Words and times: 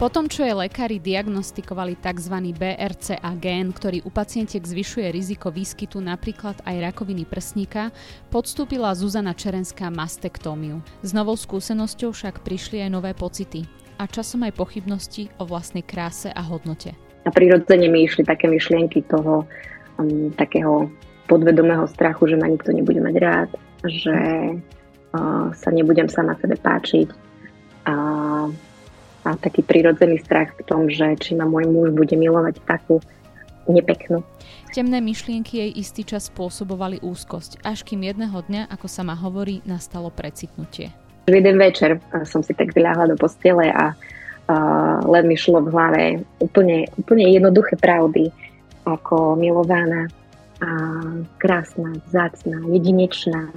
Potom, 0.00 0.32
čo 0.32 0.48
jej 0.48 0.56
lekári 0.56 0.96
diagnostikovali 0.96 1.92
tzv. 2.00 2.32
BRCA 2.56 3.36
gén, 3.36 3.68
ktorý 3.68 4.00
u 4.00 4.08
pacientiek 4.08 4.64
zvyšuje 4.64 5.12
riziko 5.12 5.52
výskytu 5.52 6.00
napríklad 6.00 6.56
aj 6.64 6.88
rakoviny 6.88 7.28
prsníka, 7.28 7.92
podstúpila 8.32 8.96
Zuzana 8.96 9.36
Čerenská 9.36 9.92
mastektómiu. 9.92 10.80
S 11.04 11.12
novou 11.12 11.36
skúsenosťou 11.36 12.16
však 12.16 12.40
prišli 12.40 12.80
aj 12.80 12.90
nové 12.96 13.12
pocity 13.12 13.68
a 14.00 14.08
časom 14.08 14.40
aj 14.48 14.56
pochybnosti 14.56 15.28
o 15.36 15.44
vlastnej 15.44 15.84
kráse 15.84 16.32
a 16.32 16.40
hodnote. 16.48 16.96
A 16.96 17.28
prirodzene 17.28 17.92
mi 17.92 18.08
išli 18.08 18.24
také 18.24 18.48
myšlienky 18.48 19.04
toho 19.04 19.44
um, 20.00 20.32
takého 20.32 20.88
podvedomého 21.28 21.84
strachu, 21.92 22.32
že 22.32 22.40
ma 22.40 22.48
nikto 22.48 22.72
nebude 22.72 23.04
mať 23.04 23.16
rád, 23.20 23.50
že 23.84 24.16
uh, 25.12 25.52
sa 25.52 25.68
nebudem 25.68 26.08
sama 26.08 26.40
sebe 26.40 26.56
páčiť, 26.56 27.28
a 27.84 27.94
a 29.30 29.38
taký 29.38 29.62
prirodzený 29.62 30.18
strach 30.26 30.50
v 30.58 30.66
tom, 30.66 30.90
že 30.90 31.14
či 31.22 31.38
ma 31.38 31.46
môj 31.46 31.70
muž 31.70 31.94
bude 31.94 32.18
milovať 32.18 32.58
takú 32.66 32.98
nepeknú. 33.70 34.26
Temné 34.74 34.98
myšlienky 34.98 35.62
jej 35.62 35.70
istý 35.78 36.02
čas 36.02 36.30
spôsobovali 36.30 37.02
úzkosť, 37.02 37.62
až 37.62 37.86
kým 37.86 38.02
jedného 38.06 38.38
dňa, 38.42 38.70
ako 38.70 38.86
sa 38.90 39.06
ma 39.06 39.14
hovorí, 39.14 39.62
nastalo 39.66 40.10
precitnutie. 40.10 40.90
V 41.30 41.34
jeden 41.38 41.58
večer 41.58 42.02
som 42.26 42.42
si 42.42 42.54
tak 42.54 42.74
vyľahla 42.74 43.14
do 43.14 43.16
postele 43.18 43.70
a 43.70 43.94
uh, 43.94 44.98
len 45.06 45.30
mi 45.30 45.38
šlo 45.38 45.62
v 45.62 45.72
hlave 45.74 46.02
úplne, 46.42 46.90
úplne 46.98 47.30
jednoduché 47.30 47.78
pravdy, 47.78 48.34
ako 48.86 49.38
milovaná 49.38 50.10
a 50.60 50.70
krásna, 51.40 51.96
vzácná, 52.10 52.60
jedinečná, 52.68 53.48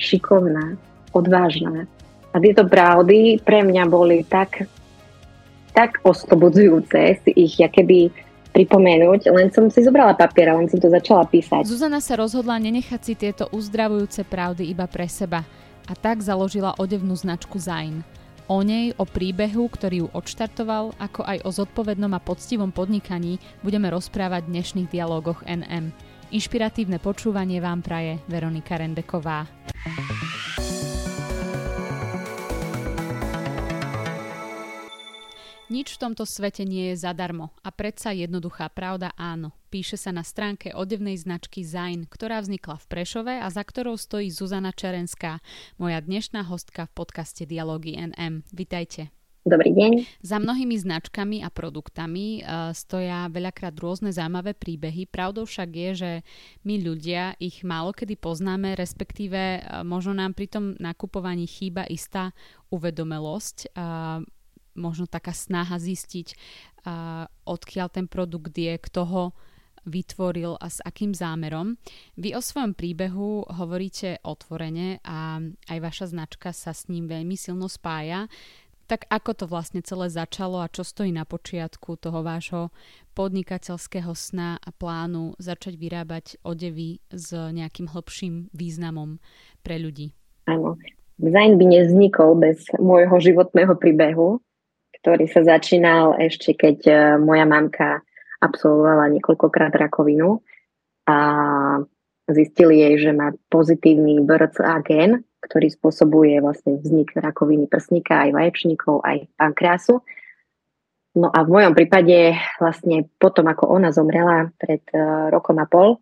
šikovná, 0.00 0.74
odvážna. 1.14 1.86
A 2.34 2.36
tieto 2.38 2.66
pravdy 2.66 3.38
pre 3.42 3.62
mňa 3.62 3.84
boli 3.86 4.26
tak 4.26 4.66
tak 5.72 6.02
oslobodzujúce 6.02 7.22
si 7.24 7.30
ich 7.34 7.58
ja 7.58 7.70
keby 7.70 8.10
pripomenúť, 8.50 9.30
len 9.30 9.48
som 9.54 9.70
si 9.70 9.86
zobrala 9.86 10.18
papier 10.18 10.50
a 10.50 10.58
len 10.58 10.66
som 10.66 10.82
to 10.82 10.90
začala 10.90 11.22
písať. 11.30 11.70
Zuzana 11.70 12.02
sa 12.02 12.18
rozhodla 12.18 12.58
nenechať 12.58 13.00
si 13.00 13.14
tieto 13.14 13.46
uzdravujúce 13.54 14.26
pravdy 14.26 14.74
iba 14.74 14.90
pre 14.90 15.06
seba 15.06 15.46
a 15.86 15.92
tak 15.94 16.22
založila 16.22 16.74
odevnú 16.78 17.14
značku 17.14 17.58
Zain. 17.62 18.02
O 18.50 18.66
nej, 18.66 18.90
o 18.98 19.06
príbehu, 19.06 19.70
ktorý 19.70 20.06
ju 20.06 20.08
odštartoval, 20.10 20.98
ako 20.98 21.22
aj 21.22 21.38
o 21.46 21.50
zodpovednom 21.54 22.10
a 22.10 22.18
poctivom 22.18 22.74
podnikaní 22.74 23.38
budeme 23.62 23.86
rozprávať 23.94 24.50
v 24.50 24.52
dnešných 24.58 24.88
dialogoch 24.90 25.46
NM. 25.46 25.94
Inšpiratívne 26.34 26.98
počúvanie 26.98 27.62
vám 27.62 27.78
praje 27.82 28.18
Veronika 28.26 28.74
Rendeková. 28.74 29.46
Nič 35.70 35.94
v 35.94 36.02
tomto 36.02 36.26
svete 36.26 36.66
nie 36.66 36.90
je 36.90 37.06
zadarmo 37.06 37.54
a 37.62 37.70
predsa 37.70 38.10
jednoduchá 38.10 38.66
pravda 38.74 39.14
áno. 39.14 39.54
Píše 39.70 39.94
sa 39.94 40.10
na 40.10 40.26
stránke 40.26 40.74
odevnej 40.74 41.14
značky 41.14 41.62
Zain, 41.62 42.10
ktorá 42.10 42.42
vznikla 42.42 42.74
v 42.74 42.90
Prešove 42.90 43.38
a 43.38 43.46
za 43.46 43.62
ktorou 43.62 43.94
stojí 43.94 44.34
Zuzana 44.34 44.74
Čerenská, 44.74 45.38
moja 45.78 46.02
dnešná 46.02 46.42
hostka 46.50 46.90
v 46.90 46.94
podcaste 46.98 47.46
Dialógy 47.46 47.94
NM. 47.94 48.42
Vitajte. 48.50 49.14
Dobrý 49.46 49.70
deň. 49.70 50.20
Za 50.26 50.42
mnohými 50.42 50.74
značkami 50.74 51.46
a 51.46 51.54
produktami 51.54 52.42
uh, 52.42 52.74
stoja 52.74 53.30
veľakrát 53.30 53.72
rôzne 53.78 54.10
zaujímavé 54.10 54.58
príbehy. 54.58 55.06
Pravdou 55.06 55.46
však 55.46 55.70
je, 55.70 55.90
že 55.94 56.12
my 56.66 56.82
ľudia 56.82 57.38
ich 57.38 57.62
málo 57.62 57.94
kedy 57.94 58.18
poznáme, 58.18 58.74
respektíve 58.74 59.62
uh, 59.62 59.86
možno 59.86 60.18
nám 60.18 60.34
pri 60.34 60.50
tom 60.50 60.74
nakupovaní 60.82 61.46
chýba 61.46 61.86
istá 61.86 62.34
uvedomelosť. 62.74 63.70
Možno 64.80 65.04
taká 65.04 65.36
snaha 65.36 65.76
zistiť, 65.76 66.32
odkiaľ 67.44 67.88
ten 67.92 68.08
produkt 68.08 68.56
je, 68.56 68.80
kto 68.80 69.02
ho 69.04 69.24
vytvoril 69.84 70.56
a 70.60 70.68
s 70.68 70.80
akým 70.84 71.12
zámerom. 71.16 71.76
Vy 72.16 72.36
o 72.36 72.40
svojom 72.44 72.76
príbehu 72.76 73.48
hovoríte 73.48 74.20
otvorene 74.24 75.00
a 75.04 75.40
aj 75.68 75.78
vaša 75.80 76.16
značka 76.16 76.52
sa 76.56 76.72
s 76.72 76.88
ním 76.88 77.08
veľmi 77.08 77.36
silno 77.36 77.68
spája. 77.68 78.28
Tak 78.90 79.06
ako 79.06 79.30
to 79.32 79.44
vlastne 79.46 79.80
celé 79.86 80.10
začalo 80.10 80.60
a 80.60 80.68
čo 80.68 80.82
stojí 80.82 81.14
na 81.14 81.22
počiatku 81.22 81.94
toho 81.96 82.26
vášho 82.26 82.74
podnikateľského 83.14 84.10
sna 84.18 84.58
a 84.58 84.68
plánu 84.74 85.38
začať 85.38 85.78
vyrábať 85.78 86.42
odevy 86.42 86.98
s 87.08 87.30
nejakým 87.30 87.86
hlbším 87.86 88.50
významom 88.50 89.22
pre 89.62 89.78
ľudí? 89.78 90.10
Áno. 90.50 90.74
Design 91.20 91.60
by 91.60 91.64
nevznikol 91.68 92.34
bez 92.40 92.64
môjho 92.80 93.14
životného 93.20 93.76
príbehu, 93.76 94.42
ktorý 95.00 95.24
sa 95.32 95.40
začínal 95.56 96.20
ešte 96.20 96.52
keď 96.52 96.78
e, 96.86 96.94
moja 97.20 97.48
mamka 97.48 98.04
absolvovala 98.40 99.08
niekoľkokrát 99.16 99.72
rakovinu 99.72 100.40
a 101.08 101.16
zistili 102.30 102.84
jej, 102.84 102.94
že 103.08 103.10
má 103.16 103.32
pozitívny 103.48 104.22
BRCA 104.22 104.80
gen, 104.86 105.24
ktorý 105.40 105.72
spôsobuje 105.72 106.38
vlastne 106.44 106.78
vznik 106.78 107.16
rakoviny 107.16 107.66
prsníka 107.66 108.28
aj 108.28 108.30
vaječníkov, 108.36 109.02
aj 109.02 109.28
pankreasu. 109.34 110.04
No 111.16 111.26
a 111.26 111.42
v 111.42 111.48
mojom 111.50 111.74
prípade 111.74 112.38
vlastne 112.62 113.10
potom, 113.18 113.50
ako 113.50 113.66
ona 113.66 113.90
zomrela 113.90 114.54
pred 114.56 114.84
e, 114.94 115.00
rokom 115.32 115.58
a 115.58 115.66
pol, 115.66 115.98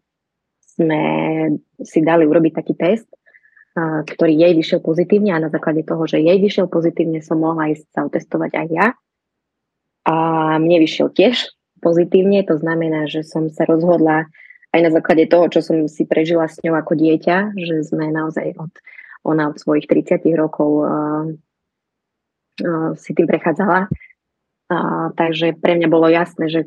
sme 0.78 1.00
si 1.82 1.98
dali 2.04 2.22
urobiť 2.22 2.52
taký 2.54 2.74
test, 2.78 3.08
ktorý 4.06 4.32
jej 4.34 4.52
vyšiel 4.56 4.80
pozitívne 4.80 5.34
a 5.36 5.42
na 5.42 5.50
základe 5.52 5.84
toho, 5.84 6.04
že 6.08 6.22
jej 6.22 6.38
vyšiel 6.40 6.66
pozitívne, 6.66 7.20
som 7.20 7.40
mohla 7.40 7.70
ísť 7.72 7.86
sa 7.92 8.00
otestovať 8.06 8.52
aj 8.54 8.66
ja. 8.72 8.86
A 10.08 10.14
mne 10.56 10.80
vyšiel 10.80 11.12
tiež 11.12 11.52
pozitívne, 11.84 12.42
to 12.42 12.58
znamená, 12.58 13.06
že 13.06 13.22
som 13.22 13.52
sa 13.52 13.68
rozhodla 13.68 14.26
aj 14.72 14.80
na 14.84 14.90
základe 14.92 15.28
toho, 15.28 15.48
čo 15.48 15.60
som 15.64 15.88
si 15.88 16.04
prežila 16.04 16.48
s 16.48 16.60
ňou 16.60 16.76
ako 16.76 16.96
dieťa, 16.98 17.56
že 17.56 17.86
sme 17.86 18.12
naozaj 18.12 18.56
od, 18.58 18.72
ona 19.24 19.48
od 19.48 19.56
svojich 19.56 19.88
30 19.88 20.28
rokov 20.36 20.70
uh, 20.84 21.24
uh, 22.64 22.90
si 22.96 23.10
tým 23.16 23.24
prechádzala. 23.24 23.88
Uh, 24.68 25.08
takže 25.16 25.56
pre 25.56 25.80
mňa 25.80 25.88
bolo 25.88 26.12
jasné, 26.12 26.52
že 26.52 26.60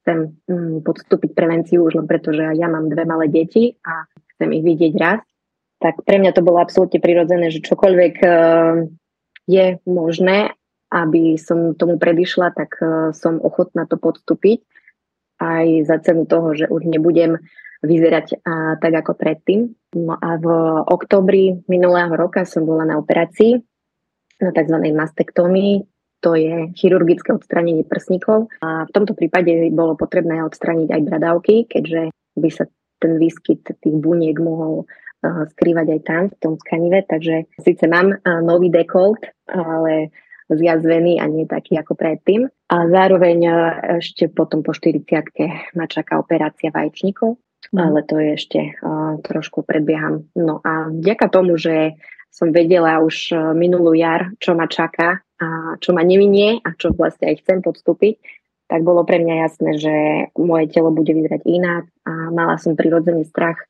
chcem 0.00 0.32
um, 0.48 0.80
podstúpiť 0.80 1.36
prevenciu 1.36 1.84
už 1.84 2.00
len 2.00 2.08
preto, 2.08 2.32
že 2.32 2.56
ja 2.56 2.68
mám 2.68 2.88
dve 2.88 3.04
malé 3.04 3.28
deti 3.28 3.76
a 3.84 4.08
chcem 4.36 4.48
ich 4.56 4.64
vidieť 4.64 4.94
raz 4.96 5.20
tak 5.78 6.02
pre 6.04 6.16
mňa 6.20 6.32
to 6.32 6.44
bolo 6.44 6.60
absolútne 6.60 7.00
prirodzené, 7.00 7.52
že 7.52 7.64
čokoľvek 7.64 8.14
eh, 8.22 8.32
je 9.46 9.66
možné, 9.84 10.56
aby 10.90 11.36
som 11.36 11.74
tomu 11.76 12.00
predišla, 12.00 12.56
tak 12.56 12.80
eh, 12.80 13.12
som 13.12 13.40
ochotná 13.40 13.84
to 13.84 14.00
podstúpiť 14.00 14.64
aj 15.36 15.84
za 15.84 15.96
cenu 16.00 16.24
toho, 16.24 16.56
že 16.56 16.64
už 16.72 16.88
nebudem 16.88 17.36
vyzerať 17.84 18.40
a, 18.40 18.80
tak 18.80 19.04
ako 19.04 19.12
predtým. 19.20 19.76
No 19.92 20.16
a 20.16 20.40
v 20.40 20.46
oktobri 20.88 21.60
minulého 21.68 22.12
roka 22.16 22.48
som 22.48 22.64
bola 22.64 22.88
na 22.88 22.96
operácii 22.96 23.60
na 24.40 24.52
tzv. 24.52 24.76
mastektómii, 24.92 25.84
to 26.20 26.36
je 26.36 26.72
chirurgické 26.76 27.32
odstranenie 27.32 27.84
prsníkov 27.84 28.48
a 28.60 28.88
v 28.88 28.90
tomto 28.92 29.12
prípade 29.12 29.52
bolo 29.72 29.96
potrebné 29.96 30.44
odstraniť 30.44 30.88
aj 30.92 31.00
bradavky, 31.04 31.68
keďže 31.68 32.12
by 32.36 32.48
sa 32.52 32.64
ten 33.00 33.20
výskyt 33.20 33.64
tých 33.80 33.96
buniek 33.96 34.36
mohol 34.40 34.88
skrývať 35.24 35.86
aj 35.96 36.00
tam, 36.04 36.22
v 36.30 36.36
tom 36.38 36.54
tkanive, 36.60 37.04
takže 37.08 37.48
síce 37.62 37.84
mám 37.88 38.18
nový 38.44 38.68
dekolt, 38.70 39.24
ale 39.48 40.14
zjazvený 40.46 41.18
a 41.18 41.26
nie 41.26 41.48
taký 41.48 41.74
ako 41.74 41.98
predtým. 41.98 42.46
A 42.70 42.76
zároveň 42.86 43.38
ešte 43.98 44.30
potom 44.30 44.62
po 44.62 44.70
40 44.70 45.74
ma 45.74 45.90
čaká 45.90 46.22
operácia 46.22 46.70
vaječníkov, 46.70 47.38
mm. 47.74 47.78
ale 47.78 48.06
to 48.06 48.14
je 48.22 48.30
ešte 48.38 48.60
trošku 49.26 49.66
predbieham. 49.66 50.30
No 50.38 50.62
a 50.62 50.86
vďaka 50.90 51.26
tomu, 51.34 51.58
že 51.58 51.98
som 52.30 52.54
vedela 52.54 53.02
už 53.02 53.34
minulú 53.58 53.96
jar, 53.96 54.30
čo 54.38 54.54
ma 54.54 54.70
čaká 54.70 55.24
a 55.40 55.74
čo 55.82 55.90
ma 55.96 56.04
neminie 56.06 56.62
a 56.62 56.76
čo 56.78 56.94
vlastne 56.94 57.32
aj 57.32 57.42
chcem 57.42 57.58
podstúpiť, 57.64 58.14
tak 58.66 58.82
bolo 58.82 59.06
pre 59.06 59.22
mňa 59.22 59.34
jasné, 59.46 59.70
že 59.78 59.94
moje 60.34 60.74
telo 60.74 60.90
bude 60.90 61.10
vyzerať 61.10 61.42
inak 61.46 61.86
a 62.06 62.34
mala 62.34 62.58
som 62.58 62.74
prirodzený 62.74 63.26
strach 63.26 63.62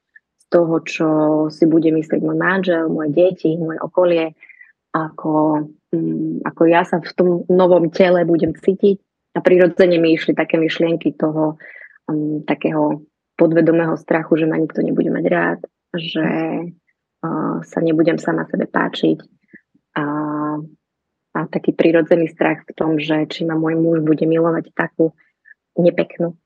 toho, 0.48 0.74
čo 0.82 1.08
si 1.50 1.66
bude 1.66 1.90
myslieť 1.90 2.20
môj 2.22 2.38
manžel, 2.38 2.86
moje 2.86 3.10
deti, 3.12 3.58
moje 3.58 3.82
okolie, 3.82 4.32
ako, 4.94 5.66
um, 5.92 6.40
ako 6.46 6.62
ja 6.70 6.86
sa 6.86 7.02
v 7.02 7.12
tom 7.12 7.28
novom 7.50 7.90
tele 7.90 8.22
budem 8.24 8.54
cítiť. 8.54 9.02
A 9.36 9.44
prirodzene 9.44 10.00
mi 10.00 10.16
išli 10.16 10.32
také 10.32 10.56
myšlienky 10.56 11.12
toho 11.18 11.60
um, 12.08 12.40
takého 12.46 13.04
podvedomého 13.36 13.98
strachu, 14.00 14.40
že 14.40 14.48
ma 14.48 14.56
nikto 14.56 14.80
nebude 14.80 15.12
mať 15.12 15.24
rád, 15.28 15.60
že 15.92 16.26
uh, 17.20 17.60
sa 17.60 17.78
nebudem 17.84 18.16
sama 18.16 18.48
sebe 18.48 18.64
páčiť. 18.64 19.18
A, 19.96 20.04
a 21.36 21.38
taký 21.52 21.76
prirodzený 21.76 22.32
strach 22.32 22.64
v 22.64 22.72
tom, 22.72 22.96
že 22.96 23.28
či 23.28 23.44
ma 23.44 23.56
môj 23.56 23.76
muž 23.76 24.00
bude 24.00 24.24
milovať 24.24 24.72
takú 24.72 25.12
nepeknú. 25.76 26.36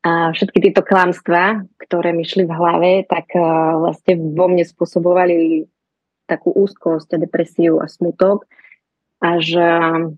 A 0.00 0.32
všetky 0.32 0.64
tieto 0.64 0.80
klamstvá, 0.80 1.60
ktoré 1.76 2.16
mi 2.16 2.24
šli 2.24 2.48
v 2.48 2.56
hlave, 2.56 2.92
tak 3.04 3.28
uh, 3.36 3.76
vlastne 3.76 4.16
vo 4.32 4.48
mne 4.48 4.64
spôsobovali 4.64 5.68
takú 6.24 6.56
úzkosť 6.56 7.16
a 7.16 7.22
depresiu 7.22 7.84
a 7.84 7.86
smutok. 7.90 8.48
Až 9.20 9.44
uh, 9.60 10.08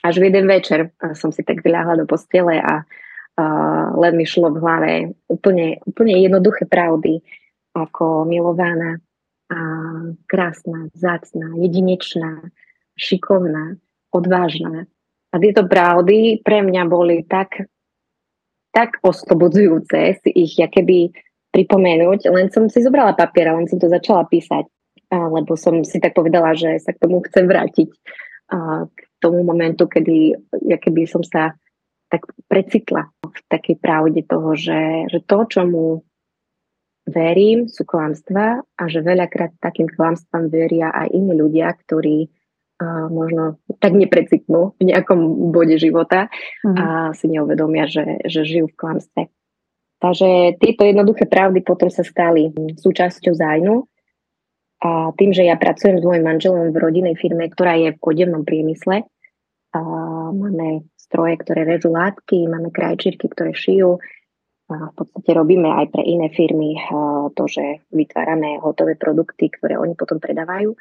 až 0.00 0.14
v 0.16 0.32
jeden 0.32 0.48
večer 0.48 0.92
som 1.12 1.28
si 1.28 1.44
tak 1.44 1.60
vyľahla 1.60 2.00
do 2.00 2.08
postele 2.08 2.56
a 2.56 2.84
uh, 2.84 3.86
len 4.00 4.16
mi 4.16 4.24
šlo 4.24 4.48
v 4.52 4.60
hlave 4.60 4.92
úplne, 5.28 5.76
úplne 5.84 6.16
jednoduché 6.24 6.64
pravdy, 6.64 7.20
ako 7.76 8.24
milovaná, 8.24 8.98
a 9.50 9.58
krásna, 10.30 10.88
vzácná, 10.94 11.58
jedinečná, 11.58 12.54
šikovná, 12.94 13.76
odvážna. 14.14 14.86
A 15.34 15.42
tieto 15.42 15.66
pravdy 15.66 16.38
pre 16.46 16.62
mňa 16.62 16.82
boli 16.86 17.26
tak, 17.26 17.66
tak 18.70 19.02
oslobodzujúce 19.02 20.22
si 20.22 20.30
ich 20.30 20.58
ja 20.58 20.70
keby 20.70 21.10
pripomenúť, 21.50 22.30
len 22.30 22.46
som 22.54 22.70
si 22.70 22.78
zobrala 22.78 23.18
papier 23.18 23.50
a 23.50 23.56
len 23.58 23.66
som 23.66 23.82
to 23.82 23.90
začala 23.90 24.22
písať, 24.30 24.64
lebo 25.10 25.58
som 25.58 25.82
si 25.82 25.98
tak 25.98 26.14
povedala, 26.14 26.54
že 26.54 26.78
sa 26.78 26.94
k 26.94 27.02
tomu 27.02 27.18
chcem 27.26 27.50
vrátiť. 27.50 27.90
K 28.90 29.00
tomu 29.22 29.46
momentu, 29.46 29.86
kedy 29.86 30.34
ja 30.66 30.78
keby 30.78 31.06
som 31.06 31.22
sa 31.22 31.54
tak 32.10 32.26
precitla 32.50 33.06
v 33.22 33.38
takej 33.46 33.78
pravde 33.78 34.26
toho, 34.26 34.58
že, 34.58 35.06
že 35.06 35.22
to, 35.22 35.46
čomu 35.46 36.02
verím, 37.06 37.70
sú 37.70 37.86
klamstvá 37.86 38.58
a 38.58 38.82
že 38.90 39.06
veľakrát 39.06 39.54
takým 39.62 39.86
klamstvám 39.86 40.50
veria 40.50 40.90
aj 40.90 41.14
iní 41.14 41.38
ľudia, 41.38 41.70
ktorí 41.70 42.26
možno 43.12 43.60
tak 43.76 43.92
neprecitnú 43.92 44.72
v 44.80 44.82
nejakom 44.88 45.52
bode 45.52 45.76
života 45.76 46.32
mm. 46.64 46.76
a 46.76 46.86
si 47.12 47.28
neuvedomia, 47.28 47.84
že, 47.84 48.24
že 48.24 48.48
žijú 48.48 48.72
v 48.72 48.78
klamstve. 48.78 49.22
Takže 50.00 50.56
tieto 50.56 50.88
jednoduché 50.88 51.28
pravdy 51.28 51.60
potom 51.60 51.92
sa 51.92 52.00
stali 52.00 52.48
súčasťou 52.56 53.36
zájnu. 53.36 53.84
A 54.80 55.12
tým, 55.12 55.36
že 55.36 55.44
ja 55.44 55.60
pracujem 55.60 56.00
s 56.00 56.06
môjim 56.08 56.24
manželom 56.24 56.72
v 56.72 56.80
rodinnej 56.80 57.16
firme, 57.20 57.52
ktorá 57.52 57.76
je 57.76 57.92
v 57.92 58.00
kodevnom 58.00 58.48
priemysle, 58.48 59.04
a 59.70 59.80
máme 60.34 60.90
stroje, 60.98 61.38
ktoré 61.46 61.62
režú 61.62 61.94
látky, 61.94 62.50
máme 62.50 62.74
krajčírky, 62.74 63.30
ktoré 63.30 63.54
šijú, 63.54 64.02
v 64.70 64.94
podstate 64.94 65.30
robíme 65.34 65.66
aj 65.66 65.90
pre 65.90 66.02
iné 66.06 66.30
firmy 66.30 66.78
to, 67.34 67.44
že 67.50 67.82
vytvárame 67.90 68.62
hotové 68.62 68.94
produkty, 68.94 69.50
ktoré 69.50 69.78
oni 69.78 69.98
potom 69.98 70.22
predávajú, 70.22 70.74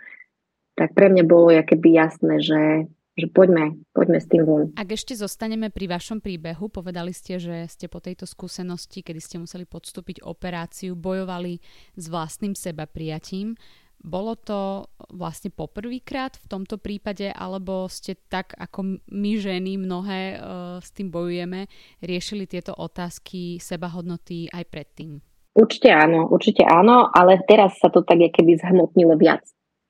tak 0.79 0.95
pre 0.95 1.11
mňa 1.11 1.23
bolo 1.27 1.51
keby 1.51 1.99
jasné, 1.99 2.39
že, 2.39 2.87
že 3.19 3.27
poďme, 3.27 3.83
poďme 3.91 4.19
s 4.23 4.31
tým 4.31 4.47
von. 4.47 4.71
Ak 4.79 4.95
ešte 4.95 5.11
zostaneme 5.19 5.67
pri 5.67 5.91
vašom 5.91 6.23
príbehu, 6.23 6.71
povedali 6.71 7.11
ste, 7.11 7.35
že 7.35 7.67
ste 7.67 7.91
po 7.91 7.99
tejto 7.99 8.23
skúsenosti, 8.23 9.03
kedy 9.03 9.19
ste 9.19 9.43
museli 9.43 9.67
podstúpiť 9.67 10.23
operáciu, 10.23 10.95
bojovali 10.95 11.59
s 11.99 12.07
vlastným 12.07 12.55
seba 12.55 12.87
prijatím. 12.87 13.59
Bolo 13.99 14.39
to 14.39 14.87
vlastne 15.11 15.51
poprvýkrát 15.51 16.39
v 16.39 16.47
tomto 16.47 16.79
prípade, 16.79 17.35
alebo 17.35 17.91
ste 17.91 18.15
tak 18.31 18.55
ako 18.55 19.03
my 19.11 19.31
ženy 19.35 19.75
mnohé 19.75 20.39
uh, 20.39 20.79
s 20.79 20.95
tým 20.95 21.11
bojujeme, 21.11 21.67
riešili 21.99 22.47
tieto 22.47 22.71
otázky 22.71 23.59
sebahodnoty 23.59 24.47
aj 24.55 24.63
predtým? 24.71 25.19
Určite 25.51 25.91
áno, 25.91 26.31
určite 26.31 26.63
áno, 26.63 27.11
ale 27.11 27.43
teraz 27.43 27.75
sa 27.83 27.91
to 27.91 27.99
tak 28.07 28.23
keby 28.31 28.55
zhmotnilo 28.63 29.19
viac. 29.19 29.43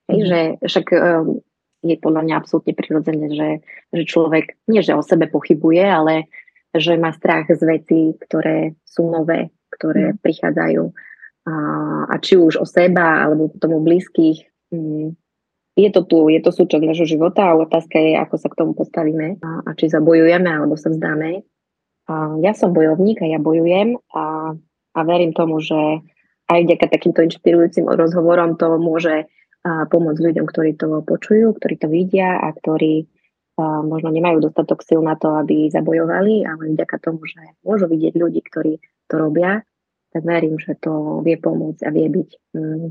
Mm. 0.10 0.26
že 0.26 0.40
však 0.66 0.86
um, 0.96 1.38
je 1.86 1.96
podľa 2.02 2.22
mňa 2.26 2.36
absolútne 2.36 2.74
prirodzené, 2.76 3.28
že, 3.32 3.50
že 3.94 4.04
človek 4.04 4.58
nie 4.68 4.82
že 4.82 4.98
o 4.98 5.06
sebe 5.06 5.30
pochybuje, 5.30 5.84
ale 5.86 6.28
že 6.76 7.00
má 7.00 7.14
strach 7.14 7.50
z 7.50 7.62
vecí, 7.66 8.14
ktoré 8.30 8.78
sú 8.86 9.10
nové, 9.10 9.54
ktoré 9.74 10.14
mm. 10.14 10.18
prichádzajú 10.22 10.84
a, 11.50 11.54
a 12.10 12.16
či 12.22 12.38
už 12.38 12.62
o 12.62 12.66
seba 12.68 13.26
alebo 13.26 13.50
tomu 13.58 13.82
blízkych. 13.82 14.46
Mm, 14.70 15.16
je 15.80 15.90
to 15.96 16.04
tu, 16.04 16.28
je 16.28 16.44
to 16.44 16.52
súčasť 16.52 16.84
nášho 16.84 17.08
života 17.08 17.48
a 17.48 17.56
otázka 17.56 17.96
je, 17.96 18.20
ako 18.20 18.36
sa 18.36 18.48
k 18.52 18.60
tomu 18.60 18.72
postavíme 18.76 19.40
a, 19.40 19.50
a 19.64 19.70
či 19.80 19.88
zabojujeme 19.88 20.52
alebo 20.52 20.76
sa 20.76 20.92
vzdáme. 20.92 21.48
A 22.10 22.36
ja 22.44 22.52
som 22.52 22.76
bojovník 22.76 23.24
a 23.24 23.32
ja 23.32 23.40
bojujem 23.40 23.96
a, 24.12 24.54
a 24.94 25.00
verím 25.08 25.32
tomu, 25.32 25.64
že 25.64 26.04
aj 26.50 26.60
vďaka 26.66 26.86
takýmto 26.90 27.22
inšpirujúcim 27.24 27.86
rozhovorom 27.88 28.58
to 28.58 28.76
môže 28.82 29.30
pomôcť 29.64 30.22
ľuďom, 30.24 30.46
ktorí 30.48 30.80
to 30.80 31.04
počujú, 31.04 31.56
ktorí 31.60 31.76
to 31.76 31.88
vidia 31.92 32.40
a 32.40 32.56
ktorí 32.56 33.06
a, 33.60 33.84
možno 33.84 34.10
nemajú 34.10 34.40
dostatok 34.40 34.80
sil 34.88 35.04
na 35.04 35.20
to, 35.20 35.36
aby 35.36 35.68
zabojovali, 35.68 36.48
ale 36.48 36.76
vďaka 36.76 36.96
tomu, 37.04 37.28
že 37.28 37.60
môžu 37.64 37.92
vidieť 37.92 38.14
ľudí, 38.16 38.40
ktorí 38.40 38.80
to 39.12 39.16
robia, 39.20 39.68
tak 40.16 40.24
verím, 40.24 40.58
že 40.58 40.80
to 40.80 41.22
vie 41.22 41.36
pomôcť 41.36 41.82
a 41.86 41.90
vie 41.92 42.08
byť 42.08 42.30
mm, 42.56 42.88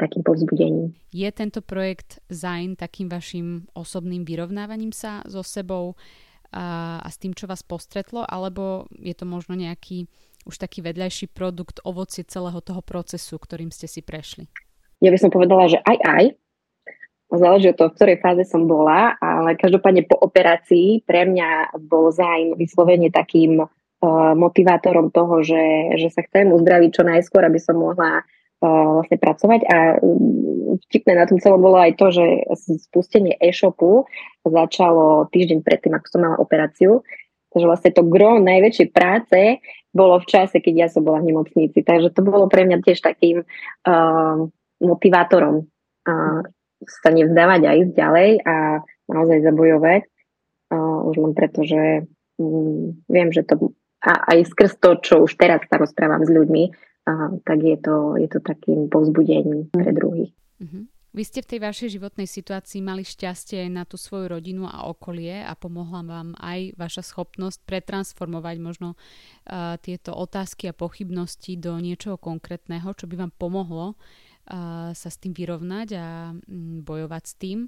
takým 0.00 0.22
povzbudením. 0.24 0.96
Je 1.12 1.28
tento 1.30 1.60
projekt 1.62 2.18
Zain 2.32 2.74
takým 2.74 3.06
vašim 3.12 3.68
osobným 3.76 4.24
vyrovnávaním 4.24 4.90
sa 4.90 5.22
so 5.28 5.44
sebou 5.44 5.94
a, 6.50 6.98
a 6.98 7.08
s 7.08 7.20
tým, 7.20 7.36
čo 7.36 7.46
vás 7.46 7.62
postretlo, 7.62 8.24
alebo 8.26 8.90
je 8.96 9.14
to 9.14 9.28
možno 9.28 9.54
nejaký 9.54 10.08
už 10.42 10.58
taký 10.58 10.82
vedľajší 10.82 11.30
produkt, 11.30 11.78
ovocie 11.86 12.26
celého 12.26 12.58
toho 12.58 12.82
procesu, 12.82 13.38
ktorým 13.38 13.70
ste 13.70 13.86
si 13.86 14.02
prešli? 14.02 14.50
Ja 15.02 15.10
by 15.10 15.18
som 15.18 15.34
povedala, 15.34 15.66
že 15.66 15.82
aj 15.82 15.98
aj. 15.98 16.24
Záleží 17.32 17.72
od 17.72 17.76
toho, 17.80 17.90
v 17.90 17.96
ktorej 17.96 18.18
fáze 18.20 18.44
som 18.44 18.68
bola, 18.68 19.16
ale 19.16 19.56
každopádne 19.56 20.04
po 20.04 20.20
operácii 20.20 21.02
pre 21.02 21.24
mňa 21.24 21.80
bol 21.80 22.12
zájm 22.12 22.54
vyslovene 22.60 23.08
takým 23.08 23.66
motivátorom 24.36 25.14
toho, 25.14 25.40
že, 25.40 25.96
že 25.96 26.12
sa 26.12 26.26
chcem 26.26 26.52
uzdraviť 26.52 26.90
čo 26.92 27.02
najskôr, 27.06 27.42
aby 27.46 27.56
som 27.56 27.80
mohla 27.80 28.22
vlastne 28.62 29.18
pracovať 29.18 29.60
a 29.66 29.98
mm, 29.98 30.86
vtipné 30.86 31.18
na 31.18 31.26
tom 31.26 31.42
celom 31.42 31.58
bolo 31.58 31.82
aj 31.82 31.98
to, 31.98 32.14
že 32.14 32.24
spustenie 32.86 33.34
e-shopu 33.42 34.06
začalo 34.46 35.26
týždeň 35.34 35.66
predtým, 35.66 35.98
ako 35.98 36.06
som 36.06 36.20
mala 36.22 36.38
operáciu. 36.38 37.02
Takže 37.52 37.66
vlastne 37.68 37.90
to 37.90 38.06
gro 38.06 38.38
najväčšej 38.38 38.88
práce 38.94 39.60
bolo 39.92 40.16
v 40.22 40.28
čase, 40.30 40.62
keď 40.62 40.74
ja 40.78 40.88
som 40.88 41.04
bola 41.04 41.20
v 41.20 41.34
nemocnici. 41.34 41.84
Takže 41.84 42.14
to 42.14 42.22
bolo 42.24 42.46
pre 42.48 42.64
mňa 42.64 42.80
tiež 42.80 43.02
takým 43.02 43.44
uh, 43.44 44.36
motivátorom 44.82 45.64
uh, 45.64 46.40
sa 46.82 47.08
nevzdávať 47.14 47.60
a 47.64 47.78
ísť 47.78 47.92
ďalej 47.94 48.30
a 48.42 48.82
naozaj 49.06 49.38
zabojovať. 49.46 50.02
Uh, 50.72 51.06
už 51.08 51.14
len 51.22 51.32
preto, 51.38 51.62
že 51.62 52.08
um, 52.42 52.98
viem, 53.06 53.30
že 53.30 53.46
to 53.46 53.70
a 54.02 54.34
aj 54.34 54.50
skrz 54.50 54.82
to, 54.82 54.98
čo 54.98 55.14
už 55.22 55.38
teraz 55.38 55.62
sa 55.70 55.78
rozprávam 55.78 56.26
s 56.26 56.30
ľuďmi, 56.30 56.64
a, 57.06 57.38
tak 57.46 57.58
je 57.62 57.78
to, 57.78 58.18
je 58.18 58.28
to 58.30 58.42
takým 58.42 58.90
povzbudením 58.90 59.70
pre 59.70 59.94
druhých. 59.94 60.34
Mm-hmm. 60.58 60.84
Vy 61.12 61.22
ste 61.28 61.44
v 61.44 61.50
tej 61.54 61.60
vašej 61.60 61.88
životnej 62.00 62.24
situácii 62.24 62.80
mali 62.80 63.04
šťastie 63.04 63.68
aj 63.68 63.70
na 63.70 63.84
tú 63.84 64.00
svoju 64.00 64.32
rodinu 64.32 64.64
a 64.64 64.88
okolie 64.88 65.44
a 65.44 65.52
pomohla 65.52 66.00
vám 66.08 66.32
aj 66.40 66.72
vaša 66.80 67.04
schopnosť 67.04 67.68
pretransformovať 67.68 68.56
možno 68.64 68.96
uh, 68.96 69.76
tieto 69.76 70.16
otázky 70.16 70.72
a 70.72 70.74
pochybnosti 70.74 71.60
do 71.60 71.76
niečoho 71.76 72.16
konkrétneho, 72.16 72.96
čo 72.96 73.04
by 73.04 73.28
vám 73.28 73.32
pomohlo 73.36 74.00
sa 74.92 75.08
s 75.08 75.16
tým 75.22 75.30
vyrovnať 75.30 75.88
a 75.94 76.34
mm, 76.34 76.82
bojovať 76.82 77.24
s 77.24 77.34
tým. 77.38 77.58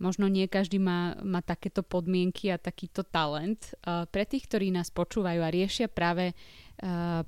Možno 0.00 0.26
nie 0.32 0.48
každý 0.48 0.80
má, 0.80 1.14
má 1.20 1.44
takéto 1.44 1.84
podmienky 1.84 2.48
a 2.48 2.56
takýto 2.56 3.04
talent. 3.04 3.76
Pre 3.84 4.24
tých, 4.24 4.48
ktorí 4.48 4.72
nás 4.72 4.88
počúvajú 4.88 5.44
a 5.44 5.52
riešia 5.52 5.92
práve 5.92 6.32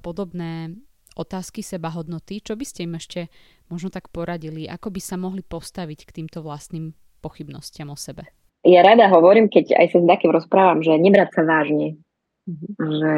podobné 0.01 0.75
otázky 1.15 1.63
sebahodnoty, 1.63 2.43
čo 2.43 2.59
by 2.59 2.65
ste 2.67 2.91
im 2.91 2.99
ešte 2.99 3.31
možno 3.71 3.93
tak 3.93 4.11
poradili? 4.11 4.67
Ako 4.67 4.91
by 4.91 4.99
sa 4.99 5.15
mohli 5.15 5.47
postaviť 5.47 6.11
k 6.11 6.15
týmto 6.25 6.43
vlastným 6.43 6.91
pochybnostiam 7.23 7.93
o 7.93 7.99
sebe? 8.01 8.27
Ja 8.65 8.81
rada 8.83 9.13
hovorím, 9.13 9.53
keď 9.53 9.77
aj 9.77 9.87
sa 9.93 9.99
s 10.01 10.07
takým 10.09 10.33
rozprávam, 10.33 10.81
že 10.81 10.97
nebrať 10.97 11.37
sa 11.37 11.43
vážne. 11.45 12.01
Mm-hmm. 12.45 12.73
Že 12.77 13.15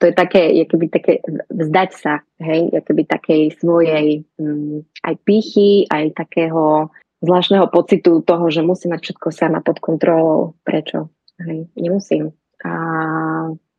to 0.00 0.04
je 0.08 0.14
také, 0.16 0.42
keby 0.64 0.86
také 0.88 1.12
vzdať 1.52 1.90
sa, 1.92 2.24
hej, 2.40 2.72
keby 2.80 3.04
takej 3.04 3.42
svojej 3.60 4.24
um, 4.40 4.80
aj 5.04 5.14
pýchy, 5.20 5.84
aj 5.92 6.16
takého 6.16 6.88
zvláštneho 7.20 7.68
pocitu 7.68 8.24
toho, 8.24 8.44
že 8.48 8.64
musím 8.64 8.96
mať 8.96 9.12
všetko 9.12 9.28
sama 9.32 9.60
pod 9.60 9.80
kontrolou. 9.84 10.56
Prečo? 10.64 11.12
Hej, 11.44 11.68
nemusím. 11.76 12.32
A 12.64 12.72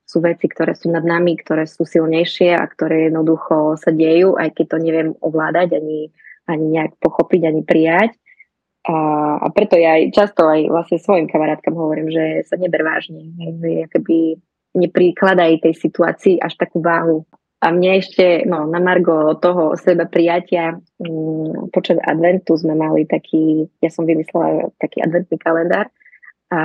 sú 0.06 0.22
veci, 0.22 0.46
ktoré 0.46 0.78
sú 0.78 0.94
nad 0.94 1.02
nami, 1.02 1.34
ktoré 1.42 1.66
sú 1.66 1.82
silnejšie 1.82 2.54
a 2.54 2.66
ktoré 2.70 3.10
jednoducho 3.10 3.74
sa 3.82 3.90
dejú, 3.90 4.38
aj 4.38 4.54
keď 4.54 4.66
to 4.70 4.78
neviem 4.78 5.10
ovládať, 5.18 5.82
ani, 5.82 6.14
ani 6.46 6.66
nejak 6.78 7.02
pochopiť, 7.02 7.42
ani 7.50 7.62
prijať. 7.66 8.14
A, 8.86 8.96
a 9.42 9.48
preto 9.50 9.82
ja 9.82 9.98
aj 9.98 10.14
často 10.14 10.46
aj 10.46 10.70
vlastne 10.70 11.02
svojim 11.02 11.26
kamarátkam 11.26 11.74
hovorím, 11.74 12.14
že 12.14 12.46
sa 12.46 12.54
neber 12.54 12.86
vážne. 12.86 13.34
Hej, 13.34 13.90
keby 13.90 14.38
neprikladajú 14.76 15.64
tej 15.64 15.74
situácii 15.74 16.44
až 16.44 16.54
takú 16.60 16.84
váhu. 16.84 17.24
A 17.64 17.72
mne 17.74 17.98
ešte, 18.04 18.46
no, 18.46 18.68
na 18.70 18.78
Margo 18.78 19.34
toho 19.42 19.74
seba 19.80 20.06
prijatia, 20.06 20.78
um, 21.02 21.72
počas 21.74 21.98
adventu 22.04 22.54
sme 22.60 22.78
mali 22.78 23.08
taký, 23.08 23.66
ja 23.82 23.90
som 23.90 24.06
vymyslela 24.06 24.70
taký 24.78 25.02
adventný 25.02 25.40
kalendár 25.42 25.90
a 26.52 26.62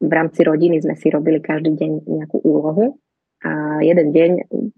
v 0.00 0.12
rámci 0.12 0.46
rodiny 0.46 0.80
sme 0.80 0.94
si 0.96 1.12
robili 1.12 1.42
každý 1.42 1.76
deň 1.76 1.92
nejakú 2.08 2.40
úlohu 2.40 2.96
a 3.44 3.82
jeden 3.84 4.14
deň 4.16 4.30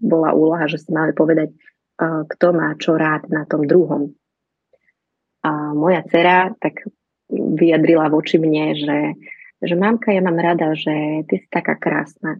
bola 0.03 0.35
úloha, 0.35 0.67
že 0.67 0.81
si 0.81 0.89
mali 0.91 1.15
povedať, 1.15 1.53
uh, 2.01 2.27
kto 2.27 2.47
má 2.51 2.75
čo 2.75 2.99
rád 2.99 3.29
na 3.31 3.47
tom 3.47 3.63
druhom. 3.63 4.11
A 5.47 5.71
moja 5.71 6.03
dcera 6.03 6.51
tak 6.59 6.83
vyjadrila 7.31 8.11
voči 8.11 8.35
mne, 8.35 8.75
že 8.75 8.97
že 9.59 9.75
mamka, 9.75 10.15
ja 10.15 10.23
mám 10.23 10.39
rada, 10.39 10.71
že 10.75 11.23
ty 11.27 11.43
si 11.43 11.47
taká 11.51 11.75
krásna. 11.75 12.39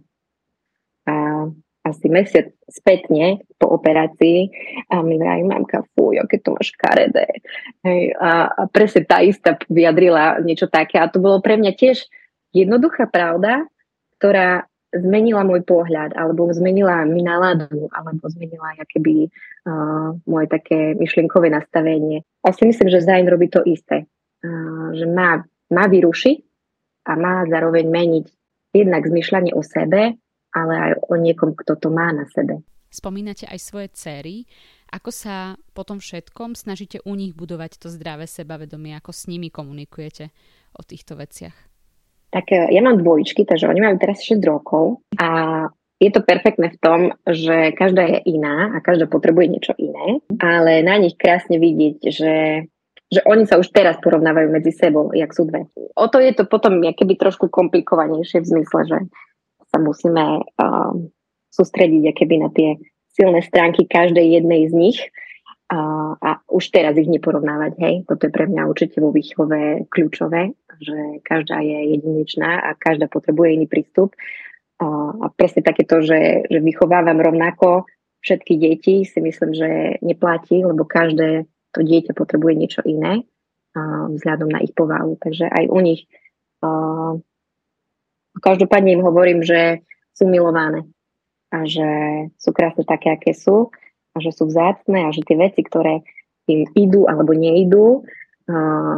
A 1.04 1.48
asi 1.80 2.12
mesiac 2.12 2.52
spätne 2.68 3.40
po 3.56 3.72
operácii 3.72 4.52
a 4.92 5.00
mi 5.00 5.16
vraví, 5.16 5.48
mamka, 5.48 5.80
fuj, 5.96 6.20
aké 6.20 6.36
to 6.40 6.52
máš 6.52 6.76
karedé. 6.76 7.40
Hej, 7.80 8.12
a, 8.20 8.52
a 8.52 8.62
presne 8.68 9.08
tá 9.08 9.24
istá 9.24 9.56
vyjadrila 9.68 10.44
niečo 10.44 10.68
také 10.68 11.00
a 11.00 11.08
to 11.08 11.20
bolo 11.24 11.40
pre 11.40 11.56
mňa 11.56 11.72
tiež 11.72 12.04
jednoduchá 12.52 13.08
pravda, 13.08 13.64
ktorá 14.20 14.68
zmenila 14.92 15.46
môj 15.46 15.62
pohľad, 15.64 16.18
alebo 16.18 16.50
zmenila 16.50 17.06
mi 17.06 17.22
náladu, 17.22 17.88
alebo 17.94 18.26
zmenila 18.26 18.74
keby 18.90 19.30
uh, 19.30 20.18
moje 20.26 20.46
také 20.50 20.98
myšlienkové 20.98 21.46
nastavenie. 21.46 22.26
A 22.42 22.50
si 22.50 22.66
myslím, 22.66 22.90
že 22.90 23.06
Zain 23.06 23.30
robí 23.30 23.46
to 23.46 23.62
isté. 23.62 24.10
Uh, 24.42 24.90
že 24.98 25.06
má, 25.06 25.46
má 25.70 25.84
vyrušiť 25.86 26.49
a 27.06 27.12
má 27.16 27.44
zároveň 27.48 27.86
meniť 27.88 28.26
jednak 28.74 29.02
zmyšľanie 29.06 29.52
o 29.56 29.62
sebe, 29.64 30.18
ale 30.50 30.74
aj 30.74 30.92
o 31.06 31.14
niekom, 31.18 31.54
kto 31.54 31.78
to 31.78 31.88
má 31.90 32.10
na 32.10 32.26
sebe. 32.30 32.62
Spomínate 32.90 33.46
aj 33.46 33.58
svoje 33.62 33.88
céry. 33.94 34.50
Ako 34.90 35.14
sa 35.14 35.54
po 35.70 35.86
tom 35.86 36.02
všetkom 36.02 36.58
snažíte 36.58 36.98
u 37.06 37.14
nich 37.14 37.38
budovať 37.38 37.78
to 37.78 37.86
zdravé 37.86 38.26
sebavedomie? 38.26 38.98
Ako 38.98 39.14
s 39.14 39.30
nimi 39.30 39.46
komunikujete 39.46 40.34
o 40.74 40.82
týchto 40.82 41.14
veciach? 41.14 41.54
Tak 42.34 42.50
e, 42.50 42.74
ja 42.74 42.82
mám 42.82 42.98
dvojičky, 42.98 43.46
takže 43.46 43.70
oni 43.70 43.78
majú 43.78 43.96
teraz 44.02 44.26
6 44.26 44.42
rokov 44.42 45.06
a 45.22 45.66
je 46.02 46.10
to 46.10 46.24
perfektné 46.24 46.74
v 46.74 46.80
tom, 46.80 47.00
že 47.28 47.76
každá 47.76 48.08
je 48.08 48.18
iná 48.34 48.74
a 48.74 48.82
každá 48.82 49.06
potrebuje 49.06 49.46
niečo 49.52 49.74
iné, 49.76 50.24
ale 50.40 50.80
na 50.80 50.96
nich 50.96 51.14
krásne 51.14 51.60
vidieť, 51.60 51.98
že 52.08 52.32
že 53.10 53.20
oni 53.26 53.44
sa 53.44 53.58
už 53.58 53.74
teraz 53.74 53.98
porovnávajú 53.98 54.54
medzi 54.54 54.70
sebou, 54.70 55.10
jak 55.10 55.34
sú 55.34 55.42
dve. 55.50 55.66
O 55.98 56.06
to 56.06 56.22
je 56.22 56.30
to 56.30 56.46
potom 56.46 56.78
keby 56.78 57.18
trošku 57.18 57.50
komplikovanejšie 57.50 58.38
v 58.40 58.50
zmysle, 58.54 58.80
že 58.86 58.98
sa 59.70 59.78
musíme 59.82 60.46
uh, 60.46 60.94
sústrediť 61.50 62.14
keby 62.14 62.36
na 62.38 62.48
tie 62.54 62.78
silné 63.10 63.42
stránky 63.42 63.84
každej 63.90 64.38
jednej 64.38 64.70
z 64.70 64.74
nich 64.74 64.98
a, 65.70 66.14
a 66.18 66.30
už 66.50 66.70
teraz 66.70 66.94
ich 66.98 67.10
neporovnávať. 67.10 67.72
Hej? 67.78 67.94
Toto 68.06 68.26
je 68.26 68.34
pre 68.34 68.46
mňa 68.46 68.66
určite 68.66 68.98
vo 69.02 69.10
výchove 69.10 69.90
kľúčové, 69.90 70.54
že 70.78 71.22
každá 71.26 71.62
je 71.62 71.98
jedinečná 71.98 72.62
a 72.62 72.78
každá 72.78 73.06
potrebuje 73.10 73.58
iný 73.58 73.66
prístup. 73.66 74.14
A, 74.78 74.86
a 75.14 75.26
presne 75.34 75.66
takéto, 75.66 76.02
že, 76.02 76.46
že 76.46 76.58
vychovávam 76.62 77.18
rovnako 77.18 77.90
všetky 78.22 78.54
deti, 78.58 79.02
si 79.06 79.18
myslím, 79.22 79.50
že 79.54 79.70
neplatí, 80.02 80.62
lebo 80.62 80.86
každé 80.86 81.46
to 81.70 81.86
dieťa 81.86 82.12
potrebuje 82.14 82.54
niečo 82.58 82.82
iné 82.86 83.26
vzhľadom 84.10 84.50
na 84.50 84.62
ich 84.62 84.74
povahu. 84.74 85.18
Takže 85.18 85.46
aj 85.46 85.64
u 85.70 85.80
nich 85.80 86.10
Každopádne 88.38 88.94
im 88.94 89.02
hovorím, 89.02 89.42
že 89.42 89.82
sú 90.14 90.30
milované 90.30 90.86
a 91.50 91.66
že 91.66 91.86
sú 92.38 92.54
krásne 92.54 92.86
také, 92.86 93.10
aké 93.10 93.34
sú 93.34 93.74
a 94.14 94.22
že 94.22 94.30
sú 94.30 94.46
vzácne 94.46 95.06
a 95.06 95.10
že 95.10 95.26
tie 95.26 95.34
veci, 95.34 95.66
ktoré 95.66 96.06
im 96.46 96.62
idú 96.78 97.10
alebo 97.10 97.34
neidú, 97.34 98.06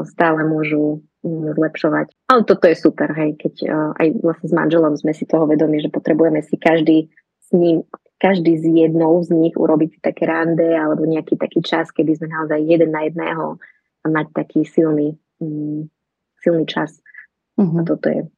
stále 0.05 0.45
môžu 0.45 1.00
zlepšovať. 1.25 2.12
Ale 2.29 2.43
toto 2.45 2.64
je 2.69 2.76
super, 2.76 3.09
hej, 3.14 3.41
keď 3.41 3.55
aj 3.97 4.07
vlastne 4.21 4.49
s 4.52 4.55
manželom 4.55 4.95
sme 5.00 5.17
si 5.17 5.25
toho 5.25 5.49
vedomi, 5.49 5.81
že 5.81 5.88
potrebujeme 5.88 6.45
si 6.45 6.61
každý 6.61 7.09
s 7.41 7.49
ním, 7.57 7.88
každý 8.23 8.55
z 8.62 8.87
jednou 8.87 9.19
z 9.26 9.35
nich 9.35 9.59
urobiť 9.59 9.99
také 9.99 10.31
rande 10.31 10.62
alebo 10.62 11.02
nejaký 11.02 11.35
taký 11.35 11.59
čas, 11.59 11.91
kedy 11.91 12.23
sme 12.23 12.31
naozaj 12.31 12.62
jeden 12.62 12.95
na 12.95 13.11
jedného 13.11 13.59
a 14.02 14.07
mať 14.07 14.26
taký 14.31 14.62
silný, 14.62 15.19
mm, 15.43 15.91
silný 16.38 16.64
čas. 16.71 17.02
Uh-huh. 17.59 17.83
A 17.83 17.83
toto 17.83 18.07
je 18.07 18.31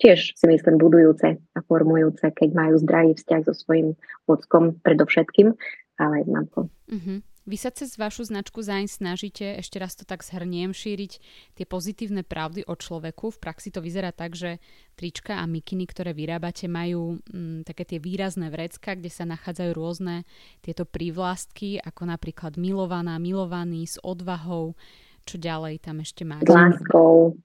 tiež 0.00 0.36
si 0.36 0.44
myslím 0.48 0.76
budujúce 0.76 1.40
a 1.40 1.58
formujúce, 1.64 2.28
keď 2.32 2.48
majú 2.52 2.74
zdravý 2.80 3.16
vzťah 3.16 3.42
so 3.48 3.54
svojím 3.56 3.96
ockom 4.28 4.76
predovšetkým, 4.84 5.56
ale 5.96 6.12
aj 6.20 6.24
s 6.24 6.30
mamkou. 6.30 6.64
Uh-huh. 6.68 7.20
Vy 7.46 7.62
sa 7.62 7.70
cez 7.70 7.94
vašu 7.94 8.26
značku 8.26 8.58
Zain 8.58 8.90
snažíte, 8.90 9.62
ešte 9.62 9.78
raz 9.78 9.94
to 9.94 10.02
tak 10.02 10.26
zhrniem, 10.26 10.74
šíriť 10.74 11.12
tie 11.54 11.62
pozitívne 11.62 12.26
pravdy 12.26 12.66
o 12.66 12.74
človeku. 12.74 13.30
V 13.30 13.38
praxi 13.38 13.70
to 13.70 13.78
vyzerá 13.78 14.10
tak, 14.10 14.34
že 14.34 14.58
trička 14.98 15.38
a 15.38 15.46
mikiny, 15.46 15.86
ktoré 15.86 16.10
vyrábate, 16.10 16.66
majú 16.66 17.22
mm, 17.22 17.62
také 17.62 17.86
tie 17.86 18.02
výrazné 18.02 18.50
vrecka, 18.50 18.98
kde 18.98 19.14
sa 19.14 19.22
nachádzajú 19.30 19.70
rôzne 19.78 20.26
tieto 20.58 20.82
prívlastky, 20.82 21.78
ako 21.78 22.10
napríklad 22.10 22.58
milovaná, 22.58 23.14
milovaný, 23.22 23.86
s 23.86 24.02
odvahou. 24.02 24.74
Čo 25.22 25.38
ďalej 25.38 25.86
tam 25.86 26.02
ešte 26.02 26.26
máte? 26.26 26.50
S 26.50 26.50
láskou, 26.50 27.38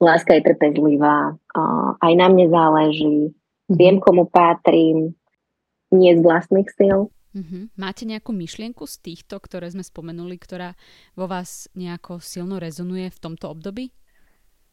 láska 0.00 0.40
je 0.40 0.42
trpezlivá, 0.48 1.36
aj 2.00 2.12
na 2.16 2.26
mne 2.32 2.48
záleží, 2.48 3.36
viem, 3.68 4.00
komu 4.00 4.24
patrím, 4.24 5.12
nie 5.92 6.16
z 6.16 6.24
vlastných 6.24 6.68
síl. 6.72 7.12
Mm-hmm. 7.36 7.62
Máte 7.76 8.08
nejakú 8.08 8.32
myšlienku 8.32 8.88
z 8.88 8.96
týchto, 9.04 9.36
ktoré 9.36 9.68
sme 9.68 9.84
spomenuli, 9.84 10.40
ktorá 10.40 10.72
vo 11.12 11.28
vás 11.28 11.68
nejako 11.76 12.24
silno 12.24 12.56
rezonuje 12.56 13.12
v 13.12 13.18
tomto 13.20 13.52
období? 13.52 13.92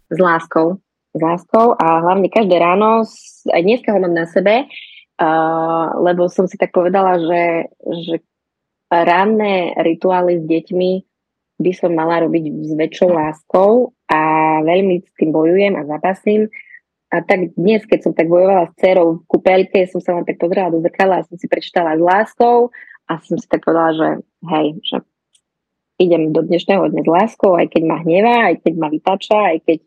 S 0.07 0.17
láskou. 0.21 0.79
S 1.15 1.19
láskou 1.19 1.75
a 1.75 2.03
hlavne 2.03 2.27
každé 2.27 2.55
ráno, 2.59 3.03
aj 3.47 3.62
dneska 3.63 3.95
ho 3.95 4.00
mám 4.00 4.15
na 4.15 4.27
sebe, 4.27 4.67
uh, 4.67 5.85
lebo 6.03 6.27
som 6.27 6.47
si 6.47 6.59
tak 6.59 6.75
povedala, 6.75 7.19
že, 7.19 7.43
že 8.03 8.15
ranné 8.91 9.75
rituály 9.79 10.43
s 10.43 10.45
deťmi 10.47 10.91
by 11.55 11.71
som 11.71 11.95
mala 11.95 12.27
robiť 12.27 12.43
s 12.51 12.71
väčšou 12.75 13.09
láskou 13.15 13.95
a 14.12 14.21
veľmi 14.63 15.07
s 15.07 15.12
tým 15.15 15.31
bojujem 15.31 15.74
a 15.79 15.88
zapasím. 15.88 16.51
A 17.15 17.24
tak 17.24 17.55
dnes, 17.55 17.88
keď 17.88 18.00
som 18.03 18.12
tak 18.12 18.27
bojovala 18.27 18.67
s 18.67 18.75
dcerou 18.75 19.24
v 19.24 19.27
kúpeľke, 19.31 19.88
som 19.88 20.03
sa 20.03 20.19
len 20.19 20.27
tak 20.27 20.36
pozerala 20.36 20.75
do 20.75 20.84
zrkadla 20.84 21.24
a 21.24 21.27
som 21.27 21.39
si 21.39 21.48
prečítala 21.48 21.95
s 21.95 22.03
láskou 22.03 22.75
a 23.07 23.13
som 23.24 23.39
si 23.39 23.48
tak 23.48 23.63
povedala, 23.63 23.95
že 23.95 24.10
hej, 24.51 24.67
že 24.84 24.98
idem 25.95 26.36
do 26.36 26.43
dnešného 26.43 26.91
dňa 26.91 27.03
s 27.07 27.10
láskou, 27.10 27.55
aj 27.55 27.72
keď 27.72 27.84
ma 27.88 28.03
hnevá, 28.03 28.51
aj 28.51 28.67
keď 28.67 28.74
ma 28.75 28.91
vytača, 28.91 29.39
aj 29.55 29.60
keď 29.63 29.79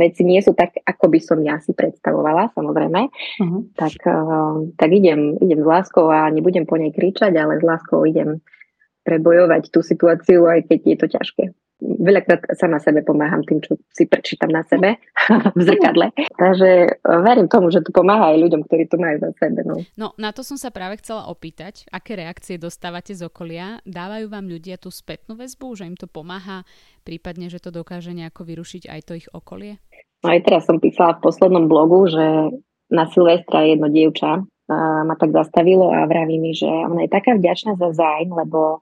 veci 0.00 0.22
nie 0.24 0.40
sú 0.40 0.56
tak, 0.56 0.80
ako 0.80 1.12
by 1.12 1.20
som 1.20 1.38
ja 1.44 1.60
si 1.60 1.76
predstavovala, 1.76 2.54
samozrejme, 2.56 3.00
uh-huh. 3.12 3.62
tak, 3.76 3.98
uh, 4.08 4.64
tak 4.80 4.88
idem, 4.94 5.36
idem 5.42 5.60
s 5.60 5.68
láskou 5.68 6.08
a 6.08 6.30
nebudem 6.32 6.64
po 6.64 6.80
nej 6.80 6.94
kričať, 6.94 7.34
ale 7.36 7.60
s 7.60 7.64
láskou 7.66 8.06
idem 8.08 8.40
prebojovať 9.02 9.70
tú 9.70 9.82
situáciu, 9.82 10.46
aj 10.46 10.70
keď 10.70 10.80
je 10.82 10.96
to 10.96 11.06
ťažké. 11.10 11.44
Veľakrát 11.82 12.46
sama 12.54 12.78
sebe 12.78 13.02
pomáham 13.02 13.42
tým, 13.42 13.58
čo 13.58 13.74
si 13.90 14.06
prečítam 14.06 14.54
na 14.54 14.62
sebe 14.62 15.02
v 15.58 15.60
zrkadle. 15.66 16.14
Takže 16.38 16.70
e, 16.86 16.90
verím 17.26 17.50
tomu, 17.50 17.74
že 17.74 17.82
to 17.82 17.90
pomáha 17.90 18.30
aj 18.30 18.38
ľuďom, 18.38 18.62
ktorí 18.70 18.86
to 18.86 19.02
majú 19.02 19.18
za 19.18 19.34
sebe. 19.42 19.66
No. 19.66 19.82
no, 19.98 20.14
na 20.14 20.30
to 20.30 20.46
som 20.46 20.54
sa 20.54 20.70
práve 20.70 21.02
chcela 21.02 21.26
opýtať. 21.26 21.90
Aké 21.90 22.14
reakcie 22.14 22.54
dostávate 22.54 23.18
z 23.18 23.26
okolia? 23.26 23.82
Dávajú 23.82 24.30
vám 24.30 24.46
ľudia 24.46 24.78
tú 24.78 24.94
spätnú 24.94 25.34
väzbu, 25.34 25.74
že 25.74 25.90
im 25.90 25.98
to 25.98 26.06
pomáha, 26.06 26.62
prípadne, 27.02 27.50
že 27.50 27.58
to 27.58 27.74
dokáže 27.74 28.14
nejako 28.14 28.46
vyrušiť 28.46 28.86
aj 28.86 29.00
to 29.02 29.12
ich 29.18 29.26
okolie? 29.34 29.82
No 30.22 30.30
aj 30.30 30.46
teraz 30.46 30.70
som 30.70 30.78
písala 30.78 31.18
v 31.18 31.26
poslednom 31.26 31.66
blogu, 31.66 32.06
že 32.06 32.54
na 32.94 33.10
Silvestra 33.10 33.66
jedno 33.66 33.90
dievča 33.90 34.46
ma 35.02 35.14
tak 35.18 35.34
zastavilo 35.34 35.90
a 35.90 36.06
vraví 36.06 36.38
mi, 36.38 36.54
že 36.54 36.68
ona 36.68 37.04
je 37.04 37.10
taká 37.10 37.34
vďačná 37.34 37.74
za 37.76 37.90
zájm, 37.92 38.30
lebo 38.32 38.80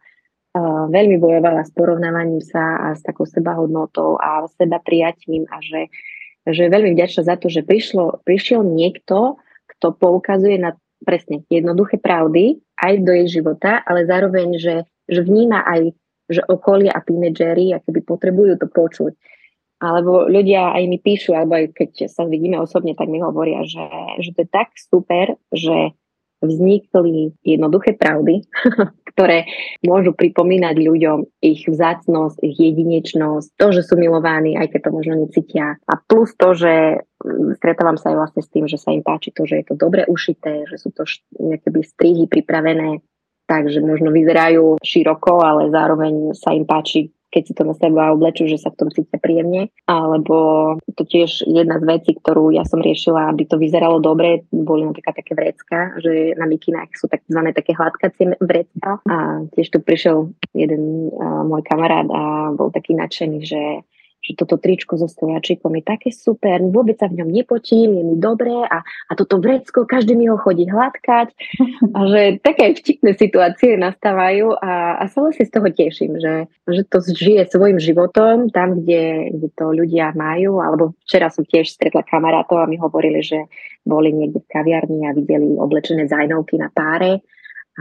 veľmi 0.91 1.17
bojovala 1.23 1.63
s 1.63 1.71
porovnávaním 1.71 2.43
sa 2.43 2.91
a 2.91 2.99
s 2.99 3.07
takou 3.07 3.23
sebahodnotou 3.27 4.19
a 4.19 4.51
seba 4.59 4.83
prijatím 4.83 5.47
a 5.47 5.63
že, 5.63 5.87
že 6.51 6.67
je 6.67 6.75
veľmi 6.75 6.99
vďačná 6.99 7.23
za 7.23 7.37
to, 7.39 7.47
že 7.47 7.63
prišlo, 7.63 8.23
prišiel 8.27 8.67
niekto, 8.67 9.39
kto 9.77 9.95
poukazuje 9.95 10.59
na 10.59 10.75
presne 11.07 11.47
jednoduché 11.49 11.97
pravdy 12.03 12.61
aj 12.77 12.95
do 13.07 13.13
jej 13.15 13.41
života, 13.41 13.81
ale 13.87 14.05
zároveň, 14.05 14.59
že, 14.61 14.77
že 15.09 15.21
vníma 15.23 15.65
aj, 15.65 15.97
že 16.29 16.43
okolie 16.45 16.91
a 16.93 17.01
tínedžery 17.01 17.77
keby 17.81 18.01
potrebujú 18.05 18.59
to 18.61 18.67
počuť. 18.69 19.13
Alebo 19.81 20.29
ľudia 20.29 20.77
aj 20.77 20.85
mi 20.93 21.01
píšu, 21.01 21.33
alebo 21.33 21.57
aj 21.57 21.73
keď 21.73 22.13
sa 22.13 22.29
vidíme 22.29 22.61
osobne, 22.61 22.93
tak 22.93 23.09
mi 23.09 23.17
hovoria, 23.25 23.65
že, 23.65 23.81
že 24.21 24.37
to 24.37 24.45
je 24.45 24.51
tak 24.53 24.77
super, 24.77 25.41
že 25.57 25.97
vznikli 26.41 27.37
jednoduché 27.45 27.97
pravdy, 27.97 28.45
ktoré 29.15 29.45
môžu 29.85 30.17
pripomínať 30.17 30.77
ľuďom 30.81 31.19
ich 31.45 31.69
vzácnosť, 31.69 32.41
ich 32.41 32.57
jedinečnosť, 32.57 33.61
to, 33.61 33.67
že 33.77 33.83
sú 33.85 34.01
milovaní, 34.01 34.57
aj 34.57 34.73
keď 34.73 34.81
to 34.89 34.91
možno 34.97 35.15
necítia. 35.21 35.77
A 35.85 35.95
plus 36.01 36.33
to, 36.41 36.57
že 36.57 37.05
mm, 37.05 37.61
stretávam 37.61 38.01
sa 38.01 38.13
aj 38.15 38.17
vlastne 38.17 38.43
s 38.43 38.53
tým, 38.53 38.65
že 38.65 38.81
sa 38.81 38.97
im 38.97 39.05
páči 39.05 39.31
to, 39.37 39.45
že 39.45 39.61
je 39.61 39.65
to 39.69 39.75
dobre 39.77 40.09
ušité, 40.09 40.65
že 40.67 40.81
sú 40.81 40.91
to 40.97 41.05
nejaké 41.37 41.69
strihy 41.69 42.25
pripravené, 42.25 43.05
takže 43.45 43.85
možno 43.85 44.09
vyzerajú 44.15 44.81
široko, 44.81 45.45
ale 45.45 45.69
zároveň 45.69 46.33
sa 46.39 46.57
im 46.57 46.65
páči 46.65 47.13
keď 47.31 47.43
si 47.47 47.53
to 47.55 47.63
na 47.63 47.75
seba 47.79 48.11
oblečú, 48.11 48.51
že 48.51 48.59
sa 48.59 48.75
v 48.75 48.79
tom 48.85 48.89
cítia 48.91 49.17
príjemne. 49.23 49.71
Alebo 49.87 50.77
to 50.99 51.03
tiež 51.07 51.47
jedna 51.47 51.79
z 51.79 51.85
vecí, 51.87 52.11
ktorú 52.19 52.51
ja 52.51 52.67
som 52.67 52.83
riešila, 52.83 53.31
aby 53.31 53.47
to 53.47 53.57
vyzeralo 53.57 54.03
dobre, 54.03 54.45
boli 54.51 54.83
napríklad 54.83 55.15
také 55.15 55.39
vrecka, 55.39 55.95
že 56.03 56.35
na 56.35 56.51
mikinách 56.51 56.91
sú 56.99 57.07
takzvané 57.07 57.55
také 57.55 57.73
hladkacie 57.79 58.35
vrecka. 58.43 58.99
A 59.07 59.47
tiež 59.55 59.71
tu 59.71 59.79
prišiel 59.79 60.35
jeden 60.53 61.15
môj 61.47 61.63
kamarát 61.63 62.07
a 62.11 62.51
bol 62.53 62.75
taký 62.75 62.99
nadšený, 62.99 63.39
že 63.47 63.63
že 64.21 64.37
toto 64.37 64.61
tričko 64.61 65.01
so 65.01 65.09
stojačikom 65.09 65.73
je 65.81 65.85
také 65.85 66.09
super, 66.13 66.61
vôbec 66.61 67.01
sa 67.01 67.09
v 67.09 67.25
ňom 67.25 67.33
nepotím, 67.33 67.97
je 67.97 68.05
mi 68.05 68.17
dobré 68.21 68.53
a, 68.53 68.85
a 68.85 69.13
toto 69.17 69.41
vrecko, 69.41 69.89
každý 69.89 70.13
mi 70.13 70.29
ho 70.29 70.37
chodí 70.37 70.69
hladkať. 70.69 71.33
A 71.97 71.99
že 72.07 72.23
také 72.45 72.77
vtipné 72.77 73.17
situácie 73.19 73.75
nastávajú 73.75 74.57
a, 74.63 75.03
a 75.03 75.05
sa 75.11 75.25
vlastne 75.25 75.49
z 75.49 75.53
toho 75.53 75.69
teším, 75.73 76.13
že, 76.23 76.47
že 76.71 76.83
to 76.87 77.03
žije 77.03 77.51
svojim 77.51 77.83
životom 77.83 78.53
tam, 78.53 78.79
kde, 78.79 79.35
kde 79.35 79.49
to 79.59 79.75
ľudia 79.75 80.15
majú. 80.15 80.63
Alebo 80.63 80.95
včera 81.03 81.33
som 81.33 81.43
tiež 81.43 81.67
stretla 81.67 82.07
kamarátov 82.07 82.63
a 82.63 82.71
mi 82.71 82.79
hovorili, 82.79 83.25
že 83.25 83.51
boli 83.83 84.15
niekde 84.15 84.39
v 84.45 84.51
kaviarni 84.51 85.09
a 85.11 85.17
videli 85.17 85.59
oblečené 85.59 86.07
zajnovky 86.07 86.61
na 86.61 86.71
páre 86.71 87.25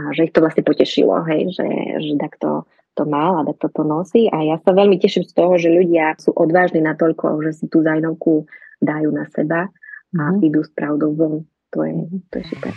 že 0.16 0.30
ich 0.30 0.34
to 0.34 0.40
vlastne 0.40 0.64
potešilo, 0.64 1.22
hej, 1.28 1.52
že, 1.52 1.66
že 2.00 2.14
takto 2.16 2.64
to 2.94 3.04
mal 3.06 3.40
a 3.40 3.46
takto 3.46 3.70
to 3.70 3.82
nosí 3.86 4.26
a 4.28 4.42
ja 4.42 4.56
sa 4.60 4.74
veľmi 4.74 4.98
teším 4.98 5.24
z 5.24 5.32
toho, 5.32 5.54
že 5.56 5.70
ľudia 5.70 6.18
sú 6.18 6.34
odvážni 6.34 6.82
natoľko, 6.82 7.40
že 7.46 7.50
si 7.54 7.64
tú 7.70 7.80
zajnovku 7.86 8.44
dajú 8.82 9.08
na 9.12 9.24
seba 9.30 9.70
a 10.16 10.22
mm-hmm. 10.26 10.46
idú 10.46 10.60
s 10.64 10.70
pravdou 10.74 11.14
von. 11.14 11.34
To 11.70 11.86
je, 11.86 12.10
to 12.34 12.34
je 12.42 12.44
super. 12.50 12.74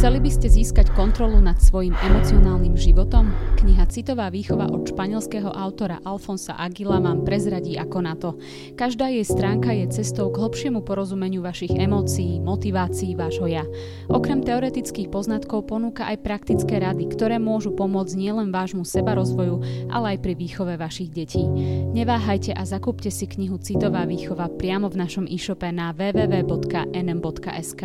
Chceli 0.00 0.16
by 0.16 0.32
ste 0.32 0.48
získať 0.48 0.96
kontrolu 0.96 1.44
nad 1.44 1.60
svojim 1.60 1.92
emocionálnym 1.92 2.72
životom? 2.72 3.36
Kniha 3.60 3.84
Citová 3.84 4.32
výchova 4.32 4.72
od 4.72 4.88
španielského 4.88 5.52
autora 5.52 6.00
Alfonsa 6.08 6.56
Aguila 6.56 7.04
vám 7.04 7.20
prezradí 7.20 7.76
ako 7.76 7.98
na 8.00 8.16
to. 8.16 8.40
Každá 8.80 9.12
jej 9.12 9.28
stránka 9.28 9.76
je 9.76 9.92
cestou 9.92 10.32
k 10.32 10.40
hlbšiemu 10.40 10.80
porozumeniu 10.88 11.44
vašich 11.44 11.76
emócií, 11.76 12.40
motivácií 12.40 13.12
vášho 13.12 13.44
ja. 13.44 13.60
Okrem 14.08 14.40
teoretických 14.40 15.12
poznatkov 15.12 15.68
ponúka 15.68 16.08
aj 16.08 16.24
praktické 16.24 16.80
rady, 16.80 17.04
ktoré 17.12 17.36
môžu 17.36 17.76
pomôcť 17.76 18.16
nielen 18.16 18.48
vášmu 18.56 18.88
sebarozvoju, 18.88 19.84
ale 19.92 20.16
aj 20.16 20.24
pri 20.24 20.32
výchove 20.32 20.80
vašich 20.80 21.12
detí. 21.12 21.44
Neváhajte 21.92 22.56
a 22.56 22.64
zakúpte 22.64 23.12
si 23.12 23.28
knihu 23.28 23.60
Citová 23.60 24.08
výchova 24.08 24.48
priamo 24.48 24.88
v 24.88 24.96
našom 24.96 25.28
e-shope 25.28 25.68
na 25.68 25.92
www.nm.sk. 25.92 27.84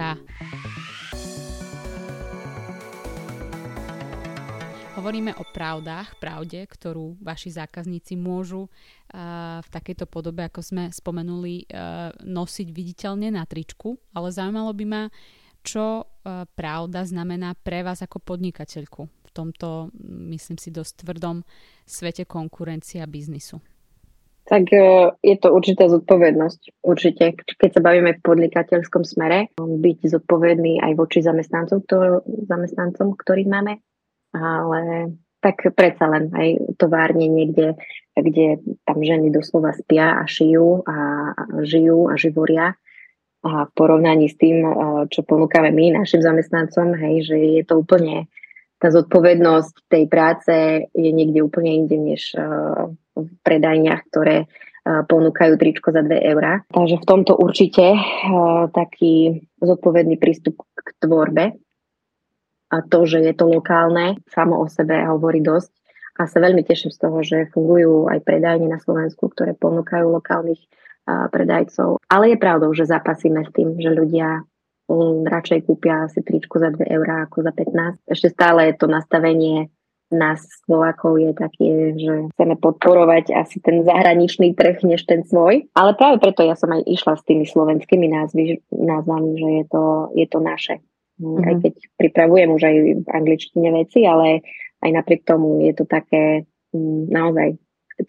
hovoríme 5.05 5.38
o 5.38 5.45
pravdách, 5.45 6.17
pravde, 6.17 6.65
ktorú 6.65 7.21
vaši 7.21 7.53
zákazníci 7.53 8.17
môžu 8.17 8.65
uh, 8.65 9.62
v 9.62 9.69
takejto 9.69 10.09
podobe, 10.09 10.41
ako 10.41 10.65
sme 10.65 10.83
spomenuli, 10.89 11.69
uh, 11.69 12.09
nosiť 12.25 12.74
viditeľne 12.74 13.29
na 13.29 13.45
tričku, 13.45 14.01
ale 14.17 14.33
zaujímalo 14.33 14.74
by 14.74 14.85
ma, 14.89 15.03
čo 15.62 16.01
uh, 16.01 16.50
pravda 16.57 17.05
znamená 17.05 17.53
pre 17.53 17.85
vás 17.85 18.01
ako 18.01 18.17
podnikateľku 18.17 19.05
v 19.05 19.29
tomto, 19.29 19.93
myslím 20.33 20.57
si, 20.57 20.74
dosť 20.74 21.05
tvrdom 21.05 21.45
svete 21.85 22.25
konkurencie 22.25 22.97
a 22.97 23.05
biznisu. 23.05 23.62
Tak 24.45 24.69
je 25.25 25.35
to 25.41 25.50
určitá 25.53 25.89
zodpovednosť. 25.89 26.85
Určite, 26.85 27.33
keď 27.33 27.69
sa 27.77 27.81
bavíme 27.81 28.13
v 28.13 28.21
podnikateľskom 28.21 29.01
smere, 29.01 29.50
byť 29.57 29.97
zodpovedný 30.05 30.85
aj 30.85 30.93
voči 30.97 31.25
zamestnancom, 31.25 31.81
ktor- 31.81 32.21
zamestnancom 32.45 33.17
ktorých 33.17 33.50
máme, 33.50 33.81
ale 34.36 35.15
tak 35.39 35.62
predsa 35.72 36.10
len 36.10 36.34
aj 36.34 36.75
továrne 36.82 37.30
niekde, 37.30 37.77
kde 38.18 38.60
tam 38.84 39.00
ženy 39.00 39.30
doslova 39.30 39.72
spia 39.77 40.20
a 40.20 40.25
šijú 40.25 40.84
a 40.84 40.98
žijú 41.63 42.10
a 42.10 42.18
živoria. 42.18 42.74
A 43.46 43.70
v 43.70 43.72
porovnaní 43.77 44.25
s 44.25 44.42
tým, 44.42 44.65
čo 45.13 45.22
ponúkame 45.22 45.70
my 45.70 46.01
našim 46.01 46.25
zamestnancom, 46.25 46.98
hej, 46.98 47.30
že 47.30 47.38
je 47.38 47.63
to 47.63 47.77
úplne, 47.77 48.25
tá 48.82 48.89
zodpovednosť 48.89 49.86
tej 49.86 50.10
práce 50.10 50.54
je 50.89 51.12
niekde 51.13 51.46
úplne 51.46 51.86
inde, 51.86 51.94
než 51.94 52.34
v 53.13 53.30
predajniach, 53.45 54.02
ktoré 54.10 54.50
ponúkajú 54.86 55.62
tričko 55.62 55.93
za 55.93 56.02
2 56.02 56.26
eurá. 56.26 56.65
Takže 56.74 57.02
v 57.02 57.06
tomto 57.06 57.38
určite 57.38 57.93
taký 58.74 59.45
zodpovedný 59.62 60.17
prístup 60.17 60.65
k 60.74 60.88
tvorbe 61.02 61.58
a 62.71 62.82
to, 62.82 63.06
že 63.06 63.21
je 63.21 63.34
to 63.38 63.45
lokálne, 63.45 64.17
samo 64.30 64.58
o 64.62 64.65
sebe 64.65 64.97
hovorí 65.06 65.41
dosť. 65.41 65.71
A 66.15 66.32
sa 66.32 66.39
veľmi 66.39 66.63
teším 66.63 66.95
z 66.95 66.99
toho, 67.04 67.19
že 67.28 67.51
fungujú 67.51 68.08
aj 68.08 68.23
predajne 68.23 68.71
na 68.71 68.80
Slovensku, 68.80 69.28
ktoré 69.28 69.51
ponúkajú 69.51 70.15
lokálnych 70.15 70.63
predajcov. 71.06 72.01
Ale 72.10 72.34
je 72.34 72.38
pravdou, 72.41 72.73
že 72.73 72.89
zapasíme 72.89 73.45
s 73.45 73.51
tým, 73.54 73.78
že 73.78 73.93
ľudia 73.93 74.41
um, 74.89 75.21
radšej 75.21 75.69
kúpia 75.69 76.10
si 76.10 76.25
tričku 76.25 76.58
za 76.58 76.73
2 76.73 76.82
eurá 76.89 77.30
ako 77.30 77.45
za 77.45 77.54
15. 77.54 78.10
Ešte 78.10 78.28
stále 78.34 78.73
to 78.73 78.89
nastavenie 78.89 79.69
nás 80.13 80.45
Slovákov 80.69 81.17
je 81.17 81.32
také, 81.34 81.69
že 81.97 82.30
chceme 82.38 82.56
podporovať 82.62 83.34
asi 83.34 83.58
ten 83.58 83.82
zahraničný 83.82 84.54
trh, 84.54 84.86
než 84.86 85.01
ten 85.10 85.25
svoj. 85.25 85.65
Ale 85.73 85.97
práve 85.97 86.21
preto 86.21 86.45
ja 86.45 86.54
som 86.54 86.69
aj 86.69 86.86
išla 86.86 87.17
s 87.17 87.25
tými 87.25 87.45
slovenskými 87.49 88.06
názvy, 88.13 88.62
názvami, 88.69 89.30
že 89.34 89.49
je 89.49 89.65
to, 89.65 89.84
je 90.13 90.25
to 90.30 90.39
naše. 90.39 90.75
Mm-hmm. 91.15 91.47
Aj 91.47 91.56
keď 91.63 91.73
pripravujem 91.95 92.49
už 92.51 92.63
aj 92.67 92.75
v 93.04 93.08
angličtine 93.08 93.69
veci, 93.71 94.04
ale 94.04 94.43
aj 94.84 94.91
napriek 94.91 95.23
tomu 95.23 95.63
je 95.63 95.73
to 95.73 95.88
také 95.88 96.43
mm, 96.75 97.08
naozaj 97.08 97.56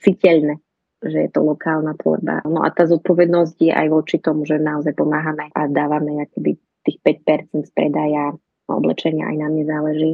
citeľné, 0.03 0.59
že 1.07 1.19
je 1.27 1.31
to 1.31 1.47
lokálna 1.47 1.95
tvorba. 1.95 2.43
No 2.51 2.67
a 2.67 2.69
tá 2.75 2.91
zodpovednosť 2.91 3.57
je 3.63 3.73
aj 3.73 3.89
voči 3.95 4.19
tomu, 4.19 4.43
že 4.43 4.59
naozaj 4.59 4.99
pomáhame 4.99 5.55
a 5.55 5.71
dávame 5.71 6.19
akoby 6.27 6.59
tých 6.83 6.99
5% 7.03 7.67
z 7.67 7.71
predaja 7.71 8.35
oblečenia 8.67 9.31
aj 9.31 9.37
na 9.39 9.47
mne 9.51 9.65
záleží 9.67 10.13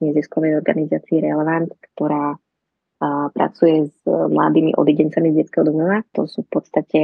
neziskovej 0.00 0.56
organizácii 0.56 1.20
Relevant, 1.20 1.76
ktorá 1.92 2.32
a, 2.32 2.38
pracuje 3.36 3.92
s 3.92 4.00
mladými 4.08 4.72
odidencami 4.80 5.36
z 5.36 5.44
detského 5.44 5.68
domova. 5.68 6.00
To 6.16 6.24
sú 6.24 6.48
v 6.48 6.50
podstate 6.56 7.00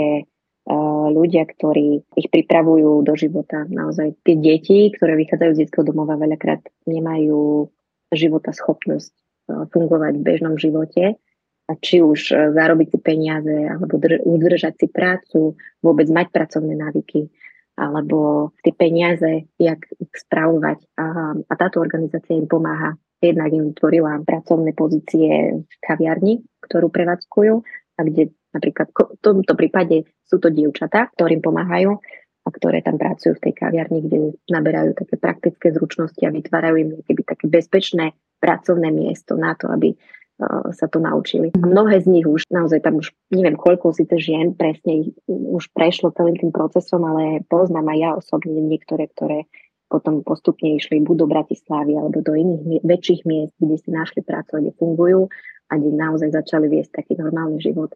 ľudia, 1.11 1.47
ktorí 1.47 2.03
ich 2.19 2.29
pripravujú 2.29 3.07
do 3.07 3.15
života. 3.15 3.63
Naozaj 3.71 4.19
tie 4.27 4.35
deti, 4.35 4.91
ktoré 4.91 5.15
vychádzajú 5.15 5.51
z 5.55 5.61
detského 5.63 5.87
domova, 5.87 6.19
veľakrát 6.19 6.67
nemajú 6.91 7.71
života 8.11 8.51
schopnosť 8.51 9.15
fungovať 9.47 10.19
v 10.19 10.27
bežnom 10.27 10.59
živote. 10.59 11.19
A 11.67 11.73
či 11.83 11.99
už 11.99 12.31
zarobiť 12.31 12.95
si 12.95 12.99
peniaze, 13.03 13.51
alebo 13.51 13.99
udržať 14.23 14.75
si 14.79 14.87
prácu, 14.87 15.59
vôbec 15.83 16.07
mať 16.07 16.31
pracovné 16.31 16.79
návyky, 16.79 17.27
alebo 17.75 18.51
tie 18.63 18.71
peniaze, 18.71 19.51
jak 19.59 19.83
ich 19.99 20.15
spravovať. 20.15 20.79
A, 20.95 21.35
a 21.35 21.55
táto 21.59 21.83
organizácia 21.83 22.39
im 22.39 22.47
pomáha. 22.47 22.95
Jednak 23.19 23.51
im 23.51 23.75
vytvorila 23.75 24.23
pracovné 24.23 24.79
pozície 24.79 25.59
v 25.59 25.75
kaviarni, 25.83 26.47
ktorú 26.63 26.87
prevádzkujú 26.93 27.55
a 27.97 28.01
kde 28.05 28.36
Napríklad 28.57 28.89
v 28.97 29.21
tomto 29.21 29.53
prípade 29.53 30.09
sú 30.25 30.41
to 30.41 30.49
dievčatá, 30.49 31.13
ktorým 31.13 31.45
pomáhajú 31.45 32.01
a 32.47 32.49
ktoré 32.49 32.81
tam 32.81 32.97
pracujú 32.97 33.37
v 33.37 33.43
tej 33.51 33.55
kaviarni, 33.59 34.01
kde 34.07 34.19
naberajú 34.49 34.97
také 34.97 35.21
praktické 35.21 35.75
zručnosti 35.77 36.23
a 36.25 36.33
vytvárajú 36.33 36.75
im 36.81 36.91
keby 37.05 37.23
také 37.27 37.51
bezpečné 37.51 38.17
pracovné 38.39 38.95
miesto 38.95 39.35
na 39.35 39.59
to, 39.59 39.67
aby 39.67 39.93
uh, 39.93 40.71
sa 40.71 40.87
to 40.87 41.03
naučili. 41.03 41.51
A 41.59 41.67
mnohé 41.67 42.01
z 42.01 42.07
nich 42.07 42.25
už, 42.25 42.47
naozaj 42.49 42.87
tam 42.87 43.03
už 43.03 43.11
neviem 43.35 43.59
koľko 43.59 43.91
síce 43.93 44.15
žien 44.23 44.55
presne 44.55 45.11
už 45.27 45.69
prešlo 45.75 46.15
celým 46.15 46.39
tým 46.39 46.55
procesom, 46.55 47.03
ale 47.03 47.43
poznám 47.51 47.91
aj 47.93 47.99
ja 47.99 48.11
osobne 48.15 48.63
niektoré, 48.63 49.11
ktoré 49.11 49.51
potom 49.87 50.23
postupne 50.23 50.75
išli 50.75 51.03
buď 51.03 51.17
do 51.23 51.27
Bratislavy 51.31 51.95
alebo 51.95 52.19
do 52.19 52.35
iných 52.35 52.83
väčších 52.83 53.23
miest, 53.23 53.55
kde 53.59 53.77
si 53.79 53.89
našli 53.91 54.23
prácu, 54.23 54.59
kde 54.59 54.73
fungujú 54.79 55.31
a 55.71 55.73
kde 55.79 55.91
naozaj 55.95 56.31
začali 56.35 56.67
viesť 56.71 57.03
taký 57.03 57.19
normálny 57.19 57.63
život 57.63 57.95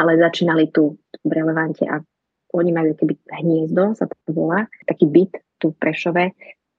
ale 0.00 0.16
začínali 0.16 0.72
tu 0.72 0.96
v 1.20 1.30
relevante 1.30 1.84
a 1.84 2.00
oni 2.56 2.70
majú 2.72 2.96
keby 2.96 3.14
hniezdo, 3.44 3.94
sa 3.94 4.08
to 4.08 4.16
volá, 4.32 4.66
taký 4.88 5.06
byt 5.06 5.38
tu 5.60 5.70
v 5.70 5.78
Prešove, 5.78 6.24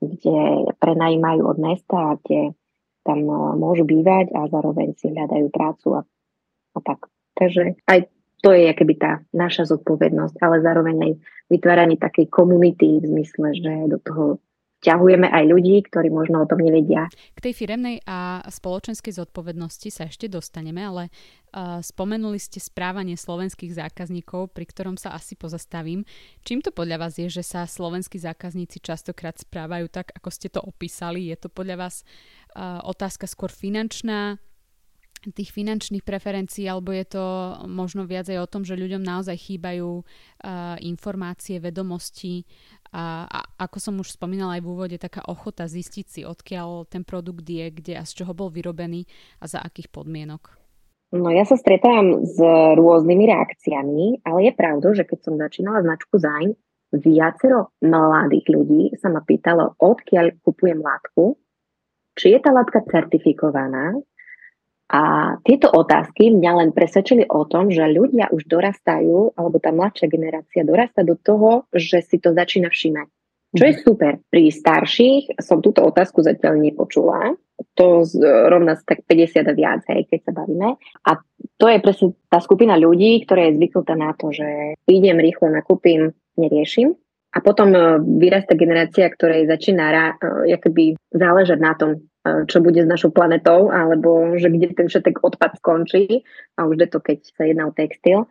kde 0.01 0.38
prenajímajú 0.81 1.45
od 1.45 1.57
mesta 1.62 2.17
a 2.17 2.17
kde 2.17 2.57
tam 3.05 3.21
e, 3.21 3.38
môžu 3.55 3.86
bývať 3.86 4.34
a 4.34 4.49
zároveň 4.49 4.97
si 4.97 5.13
hľadajú 5.13 5.47
prácu 5.53 5.88
a, 5.95 6.01
a 6.75 6.79
tak. 6.81 7.07
Takže 7.38 7.77
aj 7.86 8.10
to 8.41 8.49
je 8.57 8.73
keby 8.73 8.97
tá 8.97 9.21
naša 9.31 9.69
zodpovednosť, 9.69 10.36
ale 10.41 10.65
zároveň 10.65 10.95
aj 10.97 11.12
vytváranie 11.53 11.97
takej 12.01 12.27
komunity 12.34 12.97
v 12.97 13.05
zmysle, 13.05 13.53
že 13.53 13.71
do 13.86 14.01
toho 14.01 14.25
ťahujeme 14.82 15.30
aj 15.30 15.44
ľudí, 15.46 15.86
ktorí 15.86 16.10
možno 16.10 16.41
o 16.44 16.50
tom 16.50 16.60
nevedia. 16.60 17.06
K 17.38 17.39
tej 17.39 17.54
firemnej 17.54 18.02
a 18.10 18.41
spoločenskej 18.50 19.13
zodpovednosti 19.13 19.94
sa 19.94 20.10
ešte 20.10 20.26
dostaneme, 20.26 20.82
ale 20.82 21.04
uh, 21.08 21.80
spomenuli 21.80 22.41
ste 22.41 22.58
správanie 22.58 23.13
slovenských 23.13 23.78
zákazníkov, 23.78 24.52
pri 24.58 24.65
ktorom 24.65 24.98
sa 24.98 25.13
asi 25.13 25.38
pozastavím. 25.38 26.02
Čím 26.41 26.65
to 26.65 26.74
podľa 26.74 27.08
vás 27.08 27.22
je, 27.22 27.30
že 27.30 27.46
sa 27.46 27.70
slovenskí 27.70 28.17
zákazníci 28.17 28.82
častokrát 28.82 29.38
správajú 29.38 29.86
tak, 29.94 30.10
ako 30.17 30.30
ste 30.34 30.50
to 30.50 30.60
opísali? 30.65 31.30
Je 31.30 31.38
to 31.38 31.54
podľa 31.54 31.88
vás 31.88 32.02
uh, 32.58 32.82
otázka 32.82 33.30
skôr 33.30 33.54
finančná, 33.54 34.41
tých 35.30 35.54
finančných 35.54 36.02
preferencií, 36.02 36.65
alebo 36.65 36.89
je 36.89 37.06
to 37.06 37.26
možno 37.70 38.10
viac 38.10 38.26
aj 38.26 38.41
o 38.41 38.50
tom, 38.50 38.65
že 38.65 38.74
ľuďom 38.74 39.06
naozaj 39.06 39.38
chýbajú 39.38 40.02
uh, 40.02 40.82
informácie, 40.82 41.62
vedomosti 41.62 42.41
A, 42.91 43.23
a 43.23 43.39
ako 43.63 43.77
som 43.80 43.95
už 44.04 44.19
spomínala 44.19 44.60
aj 44.60 44.63
v 44.63 44.71
úvode, 44.71 44.97
taká 44.99 45.23
ochota 45.32 45.63
zistiť 45.63 46.06
si, 46.08 46.21
odkiaľ 46.27 46.91
ten 46.91 47.08
produkt 47.08 47.47
je, 47.47 47.71
kde 47.71 47.95
a 47.95 48.04
z 48.04 48.23
čoho 48.23 48.36
bol 48.36 48.51
vyrobený 48.51 49.08
a 49.39 49.47
za 49.47 49.63
akých 49.63 49.88
podmienok. 49.88 50.60
No 51.12 51.27
ja 51.27 51.43
sa 51.43 51.60
stretávam 51.60 52.23
s 52.23 52.39
rôznymi 52.75 53.23
reakciami, 53.27 54.23
ale 54.23 54.47
je 54.47 54.51
pravda, 54.56 54.88
že 54.95 55.04
keď 55.04 55.19
som 55.19 55.36
začínala 55.36 55.84
značku 55.84 56.15
Zain, 56.19 56.56
viacero 56.91 57.75
mladých 57.84 58.47
ľudí 58.51 58.84
sa 58.99 59.08
ma 59.08 59.23
pýtalo, 59.23 59.75
odkiaľ 59.80 60.39
kupujem 60.43 60.80
látku, 60.80 61.39
či 62.15 62.36
je 62.36 62.39
tá 62.43 62.51
látka 62.51 62.84
certifikovaná. 62.84 63.95
A 64.91 65.01
tieto 65.47 65.71
otázky 65.71 66.36
mňa 66.36 66.51
len 66.60 66.69
presvedčili 66.75 67.23
o 67.32 67.47
tom, 67.47 67.71
že 67.71 67.88
ľudia 67.88 68.27
už 68.27 68.43
dorastajú, 68.43 69.39
alebo 69.39 69.56
tá 69.63 69.71
mladšia 69.71 70.12
generácia 70.12 70.67
dorasta 70.67 71.08
do 71.08 71.15
toho, 71.15 71.63
že 71.71 72.04
si 72.04 72.19
to 72.19 72.36
začína 72.36 72.67
všímať. 72.67 73.08
Čo 73.51 73.63
je 73.67 73.75
mhm. 73.75 73.82
super. 73.84 74.13
Pri 74.32 74.51
starších 74.51 75.39
som 75.39 75.63
túto 75.63 75.84
otázku 75.84 76.23
zatiaľ 76.23 76.60
nepočula. 76.60 77.36
To 77.77 78.04
rovná 78.49 78.73
tak 78.84 79.06
50 79.06 79.47
a 79.47 79.54
viac, 79.54 79.82
hej, 79.91 80.10
keď 80.10 80.19
sa 80.27 80.32
bavíme. 80.34 80.75
A 81.08 81.12
to 81.56 81.65
je 81.69 81.77
presne 81.77 82.08
tá 82.25 82.41
skupina 82.41 82.73
ľudí, 82.73 83.21
ktorá 83.23 83.47
je 83.47 83.58
zvyknutá 83.62 83.93
na 83.93 84.17
to, 84.17 84.34
že 84.34 84.75
idem 84.89 85.21
rýchlo, 85.21 85.54
nakúpim, 85.54 86.10
neriešim. 86.41 86.97
A 87.32 87.39
potom 87.39 87.71
e, 87.71 87.80
vyrasta 88.19 88.60
generácia, 88.60 89.08
ktorej 89.08 89.47
začína 89.47 90.19
uh, 90.19 90.91
záležať 91.15 91.60
na 91.63 91.73
tom, 91.80 91.95
e, 91.95 91.99
čo 92.21 92.62
bude 92.62 92.77
s 92.77 92.89
našou 92.89 93.10
planetou, 93.10 93.73
alebo 93.73 94.38
že 94.38 94.53
kde 94.53 94.77
ten 94.77 94.88
všetek 94.88 95.25
odpad 95.25 95.57
skončí. 95.57 96.21
A 96.57 96.69
už 96.69 96.86
je 96.86 96.89
to, 96.89 96.99
keď 97.01 97.17
sa 97.34 97.43
jedná 97.49 97.65
o 97.65 97.73
textil. 97.73 98.29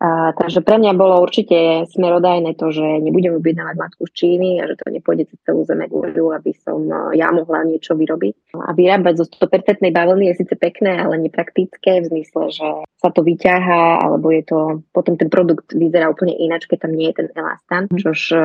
A, 0.00 0.32
takže 0.32 0.64
pre 0.64 0.80
mňa 0.80 0.96
bolo 0.96 1.20
určite 1.20 1.84
smerodajné 1.92 2.56
to, 2.56 2.72
že 2.72 3.04
nebudem 3.04 3.36
objednávať 3.36 3.76
matku 3.76 4.08
z 4.08 4.12
Číny 4.16 4.56
a 4.56 4.64
že 4.64 4.80
to 4.80 4.88
nepôjde 4.88 5.28
cez 5.28 5.36
celú 5.44 5.60
zeme 5.68 5.92
guľu, 5.92 6.32
aby 6.40 6.56
som 6.56 6.88
e, 6.88 7.20
ja 7.20 7.28
mohla 7.28 7.68
niečo 7.68 7.92
vyrobiť. 8.00 8.56
A 8.64 8.72
vyrábať 8.72 9.20
zo 9.20 9.26
100% 9.28 9.84
bavlny 9.92 10.32
je 10.32 10.40
síce 10.40 10.56
pekné, 10.56 10.96
ale 10.96 11.20
nepraktické 11.20 12.00
v 12.00 12.16
zmysle, 12.16 12.48
že 12.48 12.68
sa 12.96 13.12
to 13.12 13.20
vyťahá, 13.20 14.00
alebo 14.00 14.32
je 14.32 14.42
to, 14.48 14.58
potom 14.88 15.20
ten 15.20 15.28
produkt 15.28 15.76
vyzerá 15.76 16.08
úplne 16.08 16.32
ináč, 16.32 16.64
keď 16.64 16.88
tam 16.88 16.96
nie 16.96 17.12
je 17.12 17.20
ten 17.20 17.28
elastán, 17.36 17.84
mhm. 17.92 18.00
čož 18.00 18.20
e, 18.32 18.40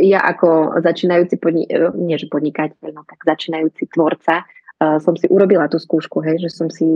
ja 0.00 0.24
ako 0.24 0.80
začínajúci 0.80 1.36
podni- 1.36 1.68
e, 1.68 1.92
nie 1.92 2.16
že 2.16 2.32
podnikateľ, 2.32 2.96
no 2.96 3.04
tak 3.04 3.20
začínajúci 3.20 3.92
tvorca 3.92 4.48
uh, 4.80 4.98
som 5.00 5.14
si 5.16 5.26
urobila 5.28 5.68
tú 5.68 5.80
skúšku, 5.80 6.20
hej, 6.24 6.42
že 6.42 6.50
som 6.52 6.68
si 6.68 6.86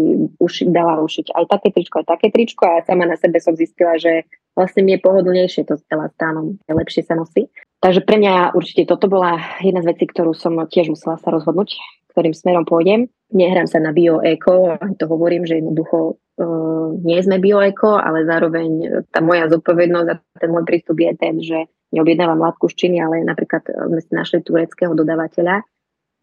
už 0.41 0.69
dala 0.71 1.01
ušiť 1.01 1.33
aj 1.33 1.45
také 1.49 1.69
tričko, 1.73 2.05
aj 2.05 2.07
také 2.09 2.27
tričko 2.33 2.65
a 2.69 2.85
sama 2.85 3.09
na 3.09 3.17
sebe 3.17 3.41
som 3.41 3.57
zistila, 3.57 3.97
že 3.97 4.29
vlastne 4.57 4.85
mi 4.85 4.97
je 4.97 5.05
pohodlnejšie 5.05 5.69
to 5.69 5.79
s 5.79 5.85
elastánom, 5.89 6.61
lepšie 6.69 7.07
sa 7.07 7.17
nosí. 7.17 7.49
Takže 7.81 8.05
pre 8.05 8.21
mňa 8.21 8.53
určite 8.53 8.85
toto 8.85 9.09
bola 9.09 9.41
jedna 9.65 9.81
z 9.81 9.97
vecí, 9.97 10.05
ktorú 10.05 10.37
som 10.37 10.53
tiež 10.69 10.93
musela 10.93 11.17
sa 11.17 11.33
rozhodnúť, 11.33 11.81
ktorým 12.13 12.37
smerom 12.37 12.69
pôjdem. 12.69 13.09
Nehrám 13.33 13.65
sa 13.65 13.81
na 13.81 13.97
bio-eko, 13.97 14.77
to 15.01 15.05
hovorím, 15.09 15.49
že 15.49 15.65
jednoducho 15.65 16.21
uh, 16.21 16.93
nie 17.01 17.17
sme 17.25 17.41
bio-eko, 17.41 17.97
ale 17.97 18.29
zároveň 18.29 19.01
tá 19.09 19.25
moja 19.25 19.49
zodpovednosť 19.49 20.09
a 20.13 20.15
ten 20.37 20.51
môj 20.53 20.65
prístup 20.69 20.99
je 21.01 21.13
ten, 21.17 21.35
že 21.41 21.59
neobjednávam 21.95 22.39
látku 22.39 22.69
z 22.69 22.75
Číny, 22.77 22.99
ale 23.03 23.23
napríklad 23.25 23.65
sme 23.67 24.01
si 24.03 24.11
našli 24.13 24.45
tureckého 24.45 24.93
dodávateľa, 24.95 25.63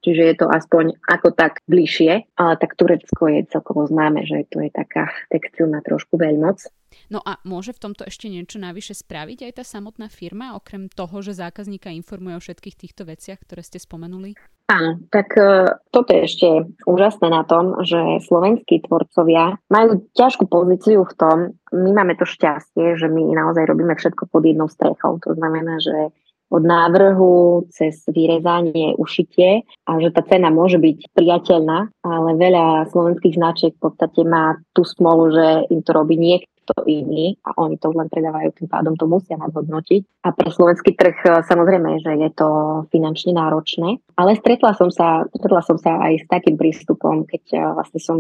čiže 0.07 0.23
je 0.23 0.35
to 0.39 0.47
aspoň 0.47 0.95
ako 1.03 1.35
tak 1.35 1.59
bližšie, 1.67 2.39
ale 2.39 2.53
tak 2.55 2.79
Turecko 2.79 3.27
je 3.27 3.43
celkovo 3.51 3.83
známe, 3.83 4.23
že 4.23 4.47
to 4.47 4.63
je 4.63 4.71
taká 4.71 5.11
textilná 5.27 5.83
trošku 5.83 6.15
veľmoc. 6.15 6.63
No 7.11 7.19
a 7.19 7.43
môže 7.43 7.75
v 7.75 7.83
tomto 7.91 8.07
ešte 8.07 8.31
niečo 8.31 8.63
navyše 8.63 8.95
spraviť 8.95 9.51
aj 9.51 9.53
tá 9.59 9.63
samotná 9.67 10.07
firma, 10.07 10.55
okrem 10.55 10.87
toho, 10.87 11.19
že 11.19 11.35
zákazníka 11.35 11.91
informuje 11.91 12.39
o 12.39 12.43
všetkých 12.43 12.79
týchto 12.79 13.03
veciach, 13.03 13.43
ktoré 13.43 13.59
ste 13.63 13.83
spomenuli? 13.83 14.39
Áno, 14.67 14.99
tak 15.07 15.31
uh, 15.39 15.79
toto 15.95 16.11
je 16.11 16.27
ešte 16.27 16.47
úžasné 16.83 17.31
na 17.31 17.47
tom, 17.47 17.79
že 17.87 18.19
slovenskí 18.27 18.83
tvorcovia 18.83 19.55
majú 19.71 20.03
ťažkú 20.11 20.43
pozíciu 20.51 21.07
v 21.07 21.13
tom, 21.15 21.37
my 21.71 21.91
máme 21.95 22.19
to 22.19 22.27
šťastie, 22.27 22.99
že 22.99 23.07
my 23.07 23.31
naozaj 23.31 23.63
robíme 23.63 23.95
všetko 23.95 24.27
pod 24.27 24.43
jednou 24.43 24.67
strechou. 24.67 25.19
To 25.23 25.31
znamená, 25.35 25.79
že 25.79 26.11
od 26.47 26.63
návrhu 26.63 27.67
cez 27.75 28.07
vyrezanie, 28.07 28.95
ušitie 28.95 29.67
a 29.83 29.91
že 29.99 30.15
tá 30.15 30.23
cena 30.23 30.47
môže 30.47 30.79
byť 30.79 31.12
priateľná, 31.12 31.91
ale 32.07 32.29
veľa 32.39 32.88
slovenských 32.88 33.36
značiek 33.36 33.71
v 33.75 33.83
podstate 33.83 34.23
má 34.23 34.55
tú 34.71 34.88
smolu, 34.88 35.36
že 35.36 35.47
im 35.67 35.83
to 35.83 35.91
robí 35.91 36.15
niekto 36.15 36.71
iný 36.88 37.36
a 37.43 37.51
oni 37.60 37.75
to 37.75 37.91
len 37.91 38.07
predávajú, 38.07 38.55
tým 38.55 38.69
pádom 38.71 38.95
to 38.95 39.07
musia 39.12 39.36
nadhodnotiť. 39.36 40.23
A 40.23 40.31
pre 40.31 40.47
slovenský 40.47 40.95
trh 40.95 41.17
e, 41.27 41.29
samozrejme, 41.43 41.99
že 41.99 42.12
je 42.15 42.29
to 42.31 42.47
finančne 42.95 43.36
náročné, 43.36 43.99
ale 44.15 44.39
stretla 44.39 44.71
som 44.75 44.88
sa, 44.88 45.27
stretla 45.36 45.63
som 45.63 45.75
sa 45.75 45.99
aj 45.99 46.23
s 46.23 46.25
takým 46.31 46.55
prístupom, 46.55 47.27
keď 47.27 47.43
e, 47.51 47.60
vlastne 47.75 47.99
som 47.99 48.19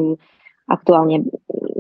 aktuálne 0.67 1.23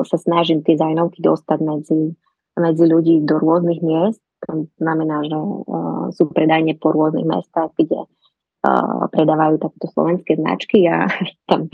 sa 0.07 0.15
snažím 0.15 0.63
tie 0.63 0.79
zajnovky 0.79 1.19
dostať 1.19 1.59
medzi, 1.59 2.15
medzi 2.55 2.85
ľudí 2.87 3.19
do 3.27 3.35
rôznych 3.35 3.83
miest 3.83 4.23
to 4.45 4.69
znamená, 4.77 5.25
že 5.25 5.37
uh, 5.37 6.13
sú 6.13 6.29
predajne 6.29 6.77
po 6.77 6.93
rôznych 6.93 7.25
mestách, 7.25 7.73
kde 7.73 8.05
uh, 8.05 9.09
predávajú 9.09 9.57
takéto 9.57 9.87
slovenské 9.91 10.37
značky. 10.37 10.85
A 10.85 11.09
tam 11.49 11.71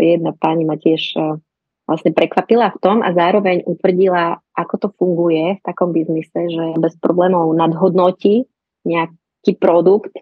jedna 0.00 0.32
pani 0.32 0.64
ma 0.64 0.80
tiež 0.80 1.02
uh, 1.20 1.36
vlastne 1.84 2.16
prekvapila 2.16 2.72
v 2.74 2.80
tom 2.80 2.98
a 3.04 3.12
zároveň 3.12 3.62
utvrdila, 3.68 4.40
ako 4.56 4.74
to 4.80 4.88
funguje 4.96 5.60
v 5.60 5.64
takom 5.64 5.94
biznise, 5.94 6.34
že 6.34 6.80
bez 6.80 6.98
problémov 6.98 7.52
nadhodnotí 7.54 8.48
nejaký 8.82 9.58
produkt 9.58 10.14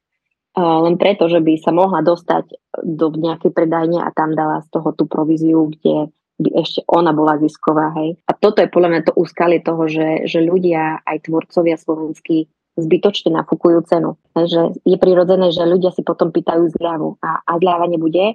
len 0.54 0.94
preto, 1.02 1.26
že 1.26 1.42
by 1.42 1.58
sa 1.58 1.74
mohla 1.74 1.98
dostať 1.98 2.46
do 2.86 3.10
nejakej 3.10 3.50
predajne 3.50 3.98
a 3.98 4.14
tam 4.14 4.38
dala 4.38 4.62
z 4.62 4.70
toho 4.70 4.94
tú 4.94 5.10
províziu, 5.10 5.66
kde 5.66 6.14
by 6.38 6.48
ešte 6.58 6.82
ona 6.90 7.14
bola 7.14 7.38
zisková. 7.38 7.94
Hej. 7.98 8.18
A 8.26 8.32
toto 8.34 8.58
je 8.62 8.70
podľa 8.70 8.88
mňa 8.90 9.00
to 9.06 9.12
úskalie 9.14 9.62
toho, 9.62 9.86
že, 9.86 10.26
že 10.26 10.42
ľudia, 10.42 11.02
aj 11.06 11.30
tvorcovia 11.30 11.78
slovenskí, 11.78 12.50
zbytočne 12.74 13.38
nafúkujú 13.38 13.86
cenu. 13.86 14.18
Že 14.34 14.82
je 14.82 14.96
prirodzené, 14.98 15.54
že 15.54 15.62
ľudia 15.62 15.94
si 15.94 16.02
potom 16.02 16.34
pýtajú 16.34 16.74
zľavu 16.74 17.22
a, 17.22 17.46
a 17.46 17.52
zľava 17.62 17.86
nebude. 17.86 18.34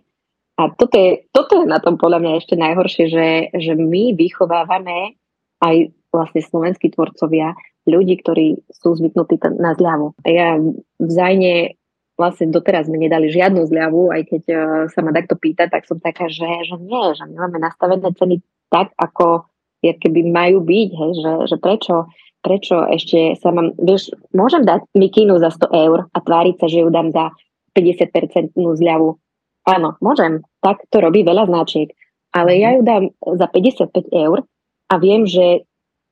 A 0.59 0.61
toto 0.75 0.95
je, 0.95 1.27
toto 1.31 1.63
je 1.63 1.65
na 1.67 1.79
tom 1.79 1.95
podľa 1.95 2.19
mňa 2.19 2.31
ešte 2.39 2.55
najhoršie, 2.59 3.05
že, 3.07 3.27
že 3.55 3.73
my 3.79 4.15
vychovávame 4.15 5.15
aj 5.63 5.91
vlastne 6.11 6.41
slovenskí 6.43 6.91
tvorcovia 6.91 7.55
ľudí, 7.87 8.19
ktorí 8.19 8.59
sú 8.71 8.95
zvyknutí 8.95 9.39
na 9.55 9.75
zľavu. 9.75 10.15
A 10.23 10.27
ja 10.27 10.49
vzájne 10.99 11.78
vlastne 12.19 12.51
doteraz 12.51 12.91
sme 12.91 12.99
nedali 12.99 13.31
žiadnu 13.31 13.63
zľavu, 13.71 14.11
aj 14.11 14.21
keď 14.27 14.43
uh, 14.51 14.59
sa 14.91 14.99
ma 14.99 15.15
takto 15.15 15.39
pýta, 15.39 15.71
tak 15.71 15.87
som 15.87 16.03
taká, 16.03 16.27
že, 16.27 16.67
že 16.67 16.75
nie, 16.75 17.15
že 17.15 17.23
my 17.23 17.47
máme 17.47 17.63
nastavené 17.63 18.11
ceny 18.11 18.43
tak, 18.67 18.91
ako 18.99 19.47
keby 19.79 20.27
majú 20.27 20.59
byť, 20.59 20.89
hej, 20.91 21.11
že, 21.23 21.31
že 21.47 21.55
prečo, 21.55 22.11
prečo 22.43 22.83
ešte 22.91 23.39
sa 23.39 23.55
mám, 23.55 23.71
vieš, 23.79 24.11
môžem 24.35 24.67
dať 24.67 24.83
mikínu 24.91 25.39
za 25.39 25.55
100 25.55 25.71
eur 25.87 25.99
a 26.11 26.17
tváriť 26.19 26.55
sa, 26.59 26.67
že 26.67 26.83
ju 26.83 26.89
dám 26.91 27.15
za 27.15 27.31
50% 27.71 28.51
zľavu. 28.59 29.15
Áno, 29.69 29.95
môžem, 30.03 30.43
tak 30.59 30.83
to 30.91 30.99
robí 30.99 31.23
veľa 31.23 31.47
značiek, 31.47 31.87
ale 32.35 32.59
ja 32.59 32.75
ju 32.75 32.81
dám 32.83 33.03
za 33.23 33.47
55 33.47 34.11
eur 34.11 34.43
a 34.91 34.93
viem, 34.99 35.23
že 35.23 35.63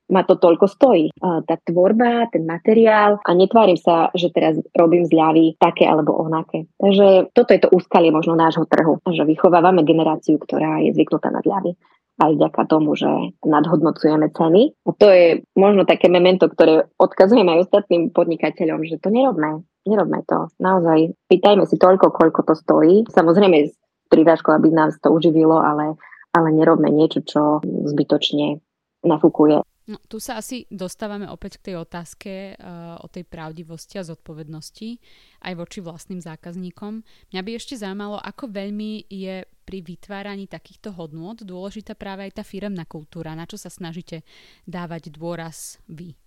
ma 0.08 0.24
to 0.24 0.40
toľko 0.40 0.66
stojí. 0.72 1.12
Tá 1.20 1.56
tvorba, 1.68 2.32
ten 2.32 2.48
materiál 2.48 3.20
a 3.24 3.32
netvárim 3.36 3.76
sa, 3.76 4.08
že 4.16 4.32
teraz 4.32 4.56
robím 4.76 5.04
zľavy 5.04 5.60
také 5.60 5.84
alebo 5.84 6.16
onaké. 6.16 6.68
Takže 6.80 7.32
toto 7.36 7.52
je 7.52 7.62
to 7.62 7.70
úskalie 7.76 8.12
možno 8.12 8.40
nášho 8.40 8.64
trhu, 8.68 9.04
že 9.04 9.28
vychovávame 9.28 9.84
generáciu, 9.84 10.40
ktorá 10.40 10.80
je 10.84 10.96
zvyknutá 10.96 11.32
na 11.32 11.44
zľavy 11.44 11.76
aj 12.18 12.34
vďaka 12.34 12.62
tomu, 12.66 12.98
že 12.98 13.38
nadhodnocujeme 13.46 14.34
ceny. 14.34 14.74
A 14.74 14.92
to 14.98 15.06
je 15.06 15.46
možno 15.54 15.86
také 15.86 16.10
memento, 16.10 16.50
ktoré 16.50 16.90
odkazujem 16.98 17.46
aj 17.46 17.70
ostatným 17.70 18.10
podnikateľom, 18.10 18.82
že 18.90 18.98
to 18.98 19.14
nerobme. 19.14 19.62
Nerobme 19.86 20.26
to. 20.26 20.50
Naozaj 20.58 21.14
pýtajme 21.30 21.70
si 21.70 21.78
toľko, 21.78 22.10
koľko 22.10 22.42
to 22.42 22.54
stojí. 22.58 23.06
Samozrejme 23.14 23.70
s 23.70 23.78
prírážkou, 24.10 24.50
aby 24.50 24.74
nás 24.74 24.98
to 24.98 25.14
uživilo, 25.14 25.62
ale, 25.62 25.94
ale 26.34 26.50
nerobme 26.58 26.90
niečo, 26.90 27.22
čo 27.22 27.62
zbytočne 27.62 28.66
nafúkuje 29.06 29.62
No, 29.88 30.04
tu 30.12 30.20
sa 30.20 30.36
asi 30.36 30.68
dostávame 30.68 31.32
opäť 31.32 31.64
k 31.64 31.72
tej 31.72 31.76
otázke 31.80 32.60
uh, 32.60 33.00
o 33.00 33.08
tej 33.08 33.24
pravdivosti 33.24 33.96
a 33.96 34.04
zodpovednosti 34.04 35.00
aj 35.48 35.54
voči 35.56 35.80
vlastným 35.80 36.20
zákazníkom. 36.20 37.08
Mňa 37.32 37.42
by 37.42 37.52
ešte 37.56 37.80
zaujímalo, 37.80 38.20
ako 38.20 38.52
veľmi 38.52 39.08
je 39.08 39.48
pri 39.48 39.80
vytváraní 39.80 40.52
takýchto 40.52 40.92
hodnôt 40.92 41.40
dôležitá 41.40 41.96
práve 41.96 42.28
aj 42.28 42.36
tá 42.36 42.44
firemná 42.44 42.84
kultúra. 42.84 43.32
Na 43.32 43.48
čo 43.48 43.56
sa 43.56 43.72
snažíte 43.72 44.28
dávať 44.68 45.08
dôraz 45.16 45.80
vy? 45.88 46.20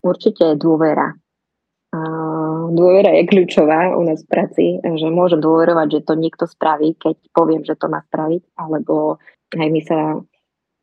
Určite 0.00 0.56
dôvera. 0.56 1.12
Uh, 1.92 2.72
dôvera 2.72 3.12
je 3.20 3.28
kľúčová 3.28 3.92
u 3.92 4.00
nás 4.00 4.24
v 4.24 4.32
práci, 4.32 4.64
že 4.80 5.12
môžem 5.12 5.44
dôverovať, 5.44 6.00
že 6.00 6.00
to 6.08 6.16
niekto 6.16 6.48
spraví, 6.48 6.96
keď 6.96 7.20
poviem, 7.36 7.68
že 7.68 7.76
to 7.76 7.92
má 7.92 8.00
spraviť, 8.08 8.56
alebo 8.56 9.20
aj 9.60 9.68
my 9.68 9.80
sa 9.84 10.16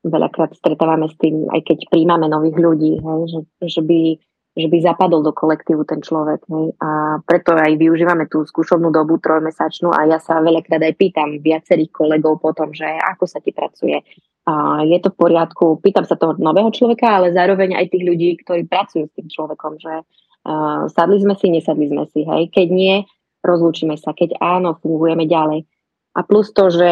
veľakrát 0.09 0.51
stretávame 0.57 1.07
s 1.07 1.15
tým, 1.17 1.47
aj 1.49 1.61
keď 1.65 1.77
príjmame 1.89 2.27
nových 2.27 2.57
ľudí, 2.57 2.99
hej, 2.99 3.21
že, 3.29 3.39
že, 3.69 3.81
by, 3.85 4.17
že 4.57 4.67
by 4.67 4.77
zapadol 4.81 5.21
do 5.21 5.33
kolektívu 5.33 5.85
ten 5.85 6.01
človek. 6.01 6.41
Hej. 6.49 6.75
A 6.81 7.21
preto 7.23 7.55
aj 7.55 7.77
využívame 7.77 8.27
tú 8.27 8.43
skúšovnú 8.43 8.89
dobu 8.89 9.21
trojmesačnú 9.21 9.93
a 9.93 10.09
ja 10.09 10.19
sa 10.19 10.41
veľakrát 10.43 10.81
aj 10.83 10.93
pýtam 10.97 11.37
viacerých 11.39 11.93
kolegov 11.93 12.41
potom, 12.41 12.73
že 12.73 12.85
ako 12.85 13.25
sa 13.29 13.39
ti 13.39 13.53
pracuje. 13.53 14.01
A 14.49 14.81
je 14.81 14.97
to 14.97 15.13
v 15.13 15.19
poriadku, 15.29 15.77
pýtam 15.79 16.09
sa 16.09 16.17
toho 16.17 16.33
nového 16.41 16.73
človeka, 16.73 17.05
ale 17.21 17.29
zároveň 17.29 17.77
aj 17.77 17.93
tých 17.93 18.03
ľudí, 18.03 18.29
ktorí 18.41 18.65
pracujú 18.65 19.05
s 19.05 19.13
tým 19.13 19.29
človekom, 19.29 19.77
že 19.77 19.93
uh, 20.01 20.89
sadli 20.89 21.21
sme 21.21 21.37
si, 21.37 21.53
nesadli 21.53 21.85
sme 21.85 22.09
si. 22.09 22.25
Hej. 22.25 22.49
Keď 22.49 22.67
nie, 22.73 23.05
rozlúčime 23.45 23.95
sa. 23.95 24.11
Keď 24.17 24.41
áno, 24.41 24.75
fungujeme 24.81 25.29
ďalej. 25.29 25.69
A 26.17 26.19
plus 26.25 26.49
to, 26.51 26.73
že 26.73 26.89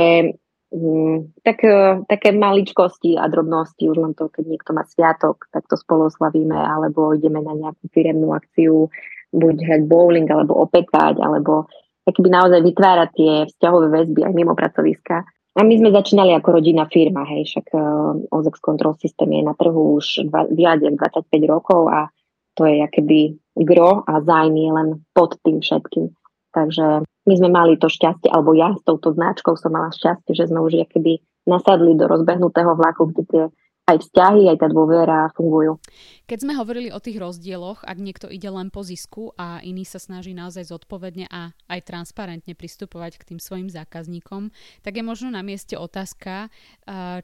Mm, 0.68 1.32
tak, 1.48 1.64
e, 1.64 2.04
také 2.12 2.36
maličkosti 2.36 3.16
a 3.16 3.32
drobnosti, 3.32 3.88
už 3.88 3.98
len 4.04 4.12
to, 4.12 4.28
keď 4.28 4.46
niekto 4.52 4.72
má 4.76 4.84
sviatok, 4.84 5.48
tak 5.56 5.64
to 5.64 5.80
spolu 5.80 6.12
oslavíme, 6.12 6.56
alebo 6.56 7.16
ideme 7.16 7.40
na 7.40 7.56
nejakú 7.56 7.88
firemnú 7.96 8.36
akciu, 8.36 8.92
buď 9.32 9.56
hrať 9.64 9.82
bowling, 9.88 10.28
alebo 10.28 10.60
opekať, 10.60 11.24
alebo 11.24 11.72
by 12.08 12.30
naozaj 12.32 12.64
vytvárať 12.64 13.10
tie 13.16 13.34
vzťahové 13.52 13.88
väzby 13.92 14.22
aj 14.24 14.34
mimo 14.36 14.56
pracoviska. 14.56 15.28
A 15.58 15.60
my 15.66 15.74
sme 15.74 15.90
začínali 15.90 16.32
ako 16.38 16.62
rodina 16.62 16.86
firma, 16.86 17.26
hej, 17.26 17.50
však 17.50 17.68
uh, 17.74 18.14
Ozex 18.30 18.62
Control 18.62 18.94
System 19.02 19.34
je 19.34 19.42
na 19.42 19.58
trhu 19.58 19.98
už 19.98 20.30
dva, 20.30 20.46
viac 20.48 20.86
25 20.86 21.28
rokov 21.50 21.90
a 21.90 22.14
to 22.54 22.70
je 22.70 22.86
akéby 22.86 23.42
gro 23.58 24.06
a 24.06 24.22
zájmy 24.22 24.70
len 24.70 25.02
pod 25.18 25.38
tým 25.42 25.62
všetkým. 25.62 26.14
Takže 26.58 27.06
my 27.06 27.34
sme 27.38 27.50
mali 27.54 27.78
to 27.78 27.86
šťastie, 27.86 28.34
alebo 28.34 28.58
ja 28.58 28.74
s 28.74 28.82
touto 28.82 29.14
značkou 29.14 29.54
som 29.54 29.78
mala 29.78 29.94
šťastie, 29.94 30.34
že 30.34 30.50
sme 30.50 30.66
už 30.66 30.90
keby 30.90 31.22
nasadli 31.46 31.94
do 31.94 32.10
rozbehnutého 32.10 32.74
vlaku, 32.74 33.14
kde 33.14 33.24
tie 33.30 33.44
aj 33.88 34.04
vzťahy, 34.04 34.52
aj 34.52 34.58
tá 34.60 34.68
dôvera 34.68 35.32
fungujú. 35.32 35.80
Keď 36.28 36.44
sme 36.44 36.60
hovorili 36.60 36.92
o 36.92 37.00
tých 37.00 37.24
rozdieloch, 37.24 37.88
ak 37.88 37.96
niekto 38.04 38.28
ide 38.28 38.52
len 38.52 38.68
po 38.68 38.84
zisku 38.84 39.32
a 39.40 39.64
iný 39.64 39.88
sa 39.88 39.96
snaží 39.96 40.36
naozaj 40.36 40.68
zodpovedne 40.76 41.32
a 41.32 41.56
aj 41.72 41.88
transparentne 41.88 42.52
pristupovať 42.52 43.16
k 43.16 43.28
tým 43.32 43.40
svojim 43.40 43.72
zákazníkom, 43.72 44.52
tak 44.84 45.00
je 45.00 45.08
možno 45.08 45.32
na 45.32 45.40
mieste 45.40 45.80
otázka, 45.80 46.52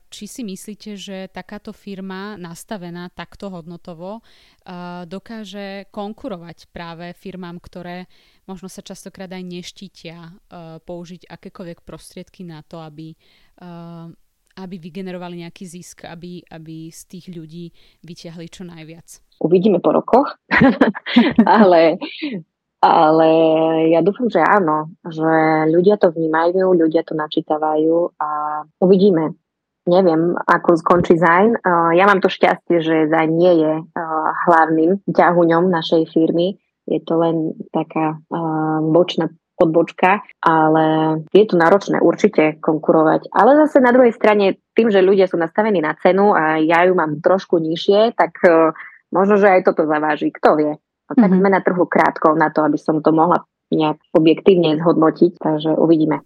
či 0.07 0.23
si 0.23 0.47
myslíte, 0.47 0.95
že 0.95 1.27
takáto 1.27 1.75
firma 1.75 2.39
nastavená 2.39 3.11
takto 3.11 3.51
hodnotovo 3.51 4.23
dokáže 5.03 5.91
konkurovať 5.91 6.71
práve 6.71 7.11
firmám, 7.11 7.59
ktoré 7.59 8.07
možno 8.47 8.71
sa 8.71 8.79
častokrát 8.79 9.27
aj 9.35 9.43
neštítia 9.43 10.31
použiť 10.87 11.27
akékoľvek 11.27 11.83
prostriedky 11.83 12.47
na 12.47 12.63
to, 12.63 12.79
aby 12.79 13.19
aby 14.57 14.75
vygenerovali 14.77 15.41
nejaký 15.45 15.65
zisk, 15.65 16.05
aby, 16.05 16.45
aby 16.49 16.89
z 16.93 17.01
tých 17.09 17.25
ľudí 17.33 17.73
vyťahli 18.05 18.47
čo 18.49 18.63
najviac? 18.67 19.21
Uvidíme 19.41 19.81
po 19.81 19.91
rokoch, 19.91 20.37
ale, 21.57 21.97
ale 22.79 23.29
ja 23.91 23.99
dúfam, 24.05 24.29
že 24.29 24.39
áno, 24.39 24.93
že 25.09 25.67
ľudia 25.73 25.97
to 25.97 26.13
vnímajú, 26.13 26.77
ľudia 26.77 27.01
to 27.03 27.17
načítavajú 27.17 28.13
a 28.21 28.61
uvidíme. 28.79 29.35
Neviem, 29.83 30.31
ako 30.47 30.79
skončí 30.79 31.19
Zain. 31.19 31.59
Ja 31.67 32.07
mám 32.07 32.23
to 32.23 32.31
šťastie, 32.31 32.79
že 32.79 33.11
Zain 33.11 33.35
nie 33.35 33.51
je 33.51 33.83
hlavným 34.47 35.03
ťahuňom 35.11 35.67
našej 35.67 36.07
firmy. 36.07 36.55
Je 36.87 37.03
to 37.03 37.19
len 37.19 37.51
taká 37.75 38.15
bočná 38.79 39.27
odbočka, 39.57 40.25
ale 40.41 40.85
je 41.29 41.45
to 41.45 41.55
náročné 41.55 42.01
určite 42.01 42.57
konkurovať. 42.59 43.29
Ale 43.29 43.55
zase 43.65 43.79
na 43.79 43.93
druhej 43.93 44.13
strane, 44.13 44.57
tým, 44.73 44.89
že 44.89 45.05
ľudia 45.05 45.29
sú 45.29 45.37
nastavení 45.37 45.79
na 45.79 45.93
cenu 46.01 46.33
a 46.33 46.57
ja 46.57 46.83
ju 46.89 46.97
mám 46.97 47.21
trošku 47.21 47.61
nižšie, 47.61 48.17
tak 48.17 48.33
uh, 48.43 48.73
možno, 49.13 49.37
že 49.37 49.53
aj 49.53 49.69
toto 49.69 49.85
zaváži. 49.85 50.33
Kto 50.33 50.57
vie? 50.57 50.73
No, 50.73 51.13
tak 51.13 51.29
mm-hmm. 51.29 51.39
sme 51.39 51.49
na 51.53 51.61
trhu 51.61 51.85
krátko 51.85 52.33
na 52.33 52.49
to, 52.49 52.65
aby 52.65 52.79
som 52.81 53.03
to 53.05 53.13
mohla 53.13 53.45
nejak 53.69 54.01
objektívne 54.13 54.77
zhodnotiť, 54.81 55.37
takže 55.41 55.77
uvidíme. 55.77 56.21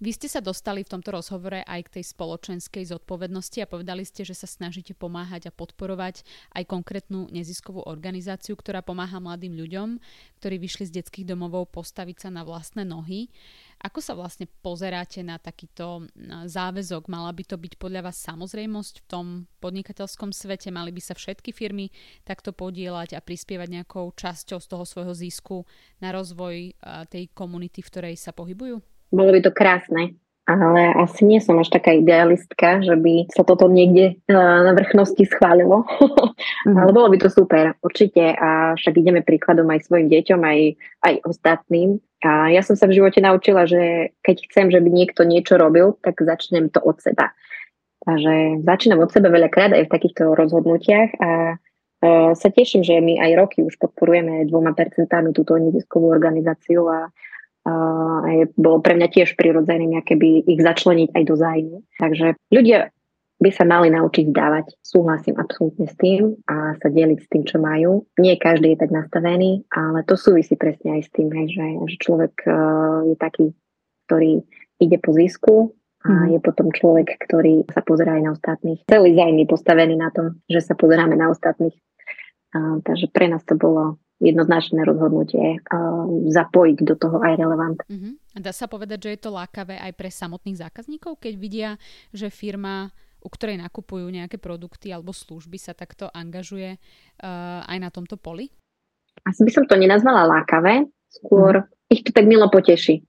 Vy 0.00 0.16
ste 0.16 0.32
sa 0.32 0.40
dostali 0.40 0.80
v 0.80 0.96
tomto 0.96 1.12
rozhovore 1.12 1.60
aj 1.60 1.80
k 1.84 2.00
tej 2.00 2.16
spoločenskej 2.16 2.88
zodpovednosti 2.88 3.60
a 3.60 3.68
povedali 3.68 4.00
ste, 4.08 4.24
že 4.24 4.32
sa 4.32 4.48
snažíte 4.48 4.96
pomáhať 4.96 5.52
a 5.52 5.54
podporovať 5.54 6.24
aj 6.56 6.64
konkrétnu 6.64 7.28
neziskovú 7.28 7.84
organizáciu, 7.84 8.56
ktorá 8.56 8.80
pomáha 8.80 9.20
mladým 9.20 9.52
ľuďom, 9.60 10.00
ktorí 10.40 10.56
vyšli 10.56 10.88
z 10.88 11.04
detských 11.04 11.28
domovov 11.28 11.68
postaviť 11.76 12.16
sa 12.16 12.28
na 12.32 12.48
vlastné 12.48 12.88
nohy. 12.88 13.28
Ako 13.84 14.00
sa 14.00 14.16
vlastne 14.16 14.48
pozeráte 14.64 15.20
na 15.20 15.36
takýto 15.36 16.08
záväzok? 16.48 17.04
Mala 17.12 17.28
by 17.36 17.44
to 17.52 17.60
byť 17.60 17.76
podľa 17.76 18.08
vás 18.08 18.16
samozrejmosť 18.24 19.04
v 19.04 19.08
tom 19.08 19.26
podnikateľskom 19.60 20.32
svete? 20.32 20.72
Mali 20.72 20.96
by 20.96 21.02
sa 21.04 21.12
všetky 21.12 21.52
firmy 21.52 21.92
takto 22.24 22.56
podielať 22.56 23.20
a 23.20 23.24
prispievať 23.24 23.68
nejakou 23.68 24.16
časťou 24.16 24.64
z 24.64 24.66
toho 24.68 24.84
svojho 24.88 25.12
zisku 25.12 25.68
na 26.00 26.08
rozvoj 26.08 26.72
tej 27.12 27.28
komunity, 27.36 27.84
v 27.84 27.90
ktorej 27.92 28.16
sa 28.16 28.32
pohybujú? 28.32 28.80
Bolo 29.10 29.34
by 29.34 29.40
to 29.42 29.50
krásne, 29.50 30.14
ale 30.46 30.94
asi 30.98 31.22
nie 31.26 31.38
som 31.38 31.58
až 31.58 31.70
taká 31.70 31.94
idealistka, 31.94 32.82
že 32.82 32.94
by 32.98 33.30
sa 33.30 33.46
toto 33.46 33.70
niekde 33.70 34.18
e, 34.26 34.34
na 34.34 34.74
vrchnosti 34.74 35.22
schválilo. 35.30 35.86
mm. 36.66 36.74
ale 36.74 36.90
bolo 36.90 37.10
by 37.10 37.18
to 37.22 37.28
super, 37.30 37.74
určite. 37.82 38.34
A 38.34 38.74
však 38.74 38.98
ideme 38.98 39.22
príkladom 39.22 39.66
aj 39.70 39.86
svojim 39.86 40.10
deťom, 40.10 40.40
aj, 40.42 40.60
aj 41.06 41.14
ostatným. 41.26 42.02
A 42.20 42.52
ja 42.52 42.60
som 42.60 42.74
sa 42.76 42.90
v 42.90 42.98
živote 43.00 43.22
naučila, 43.22 43.64
že 43.64 44.12
keď 44.26 44.36
chcem, 44.50 44.66
že 44.68 44.82
by 44.82 44.88
niekto 44.90 45.22
niečo 45.24 45.56
robil, 45.56 45.96
tak 46.02 46.20
začnem 46.20 46.68
to 46.68 46.82
od 46.82 46.98
seba. 47.00 47.32
Takže 48.00 48.64
začínam 48.64 49.04
od 49.04 49.12
seba 49.12 49.28
veľakrát 49.28 49.76
aj 49.76 49.84
v 49.88 49.92
takýchto 49.92 50.32
rozhodnutiach 50.32 51.20
a 51.20 51.30
uh, 51.56 52.32
sa 52.32 52.48
teším, 52.48 52.80
že 52.80 52.96
my 52.96 53.20
aj 53.20 53.30
roky 53.36 53.58
už 53.60 53.76
podporujeme 53.76 54.48
dvoma 54.48 54.72
percentami 54.72 55.36
túto 55.36 55.60
neziskovú 55.60 56.08
organizáciu 56.08 56.88
a 56.88 57.12
je, 58.30 58.44
bolo 58.56 58.78
pre 58.80 58.96
mňa 58.96 59.08
tiež 59.10 59.34
prirodzené 59.34 60.02
keby 60.02 60.46
ich 60.46 60.60
začleniť 60.60 61.08
aj 61.14 61.22
do 61.26 61.34
zájmu. 61.36 61.76
Takže 61.98 62.26
ľudia 62.50 62.90
by 63.40 63.50
sa 63.50 63.64
mali 63.64 63.88
naučiť 63.88 64.26
dávať. 64.30 64.76
Súhlasím 64.84 65.40
absolútne 65.40 65.88
s 65.88 65.96
tým 65.96 66.36
a 66.44 66.76
sa 66.76 66.88
deliť 66.92 67.18
s 67.24 67.28
tým, 67.32 67.42
čo 67.48 67.56
majú. 67.56 68.04
Nie 68.20 68.36
každý 68.36 68.76
je 68.76 68.84
tak 68.84 68.92
nastavený, 68.92 69.64
ale 69.72 70.04
to 70.04 70.14
súvisí 70.20 70.60
presne 70.60 71.00
aj 71.00 71.02
s 71.08 71.10
tým, 71.16 71.32
hej, 71.32 71.48
že, 71.56 71.66
že 71.88 71.96
človek 72.04 72.34
uh, 72.44 73.08
je 73.08 73.16
taký, 73.16 73.46
ktorý 74.06 74.44
ide 74.76 74.98
po 75.00 75.16
zisku 75.16 75.72
a 76.04 76.28
mm. 76.28 76.36
je 76.36 76.38
potom 76.44 76.68
človek, 76.68 77.16
ktorý 77.16 77.64
sa 77.72 77.80
pozerá 77.80 78.20
aj 78.20 78.22
na 78.28 78.30
ostatných. 78.36 78.84
Celý 78.84 79.16
zájmy 79.16 79.48
postavený 79.48 79.96
na 79.96 80.12
tom, 80.12 80.36
že 80.44 80.60
sa 80.60 80.76
pozeráme 80.76 81.16
na 81.16 81.32
ostatných. 81.32 81.76
Uh, 82.52 82.84
takže 82.84 83.08
pre 83.08 83.32
nás 83.32 83.40
to 83.48 83.56
bolo 83.56 83.96
jednoznačné 84.20 84.84
rozhodnutie 84.84 85.58
uh, 85.58 86.06
zapojiť 86.28 86.78
do 86.84 86.94
toho 86.94 87.24
aj 87.24 87.34
relevant. 87.40 87.78
Uh-huh. 87.88 88.14
Dá 88.36 88.52
sa 88.52 88.68
povedať, 88.68 89.08
že 89.08 89.10
je 89.16 89.20
to 89.24 89.30
lákavé 89.32 89.80
aj 89.80 89.92
pre 89.96 90.12
samotných 90.12 90.60
zákazníkov, 90.60 91.18
keď 91.18 91.34
vidia, 91.40 91.70
že 92.12 92.28
firma 92.28 92.92
u 93.20 93.28
ktorej 93.28 93.60
nakupujú 93.60 94.08
nejaké 94.08 94.40
produkty 94.40 94.88
alebo 94.96 95.12
služby, 95.12 95.60
sa 95.60 95.76
takto 95.76 96.08
angažuje 96.08 96.80
uh, 96.80 97.60
aj 97.68 97.78
na 97.80 97.92
tomto 97.92 98.16
poli? 98.16 98.48
Asi 99.28 99.44
by 99.44 99.52
som 99.52 99.64
to 99.68 99.76
nenazvala 99.76 100.24
lákavé, 100.24 100.88
skôr 101.12 101.64
uh-huh. 101.64 101.92
ich 101.92 102.00
to 102.00 102.16
tak 102.16 102.24
milo 102.24 102.48
poteší, 102.48 103.04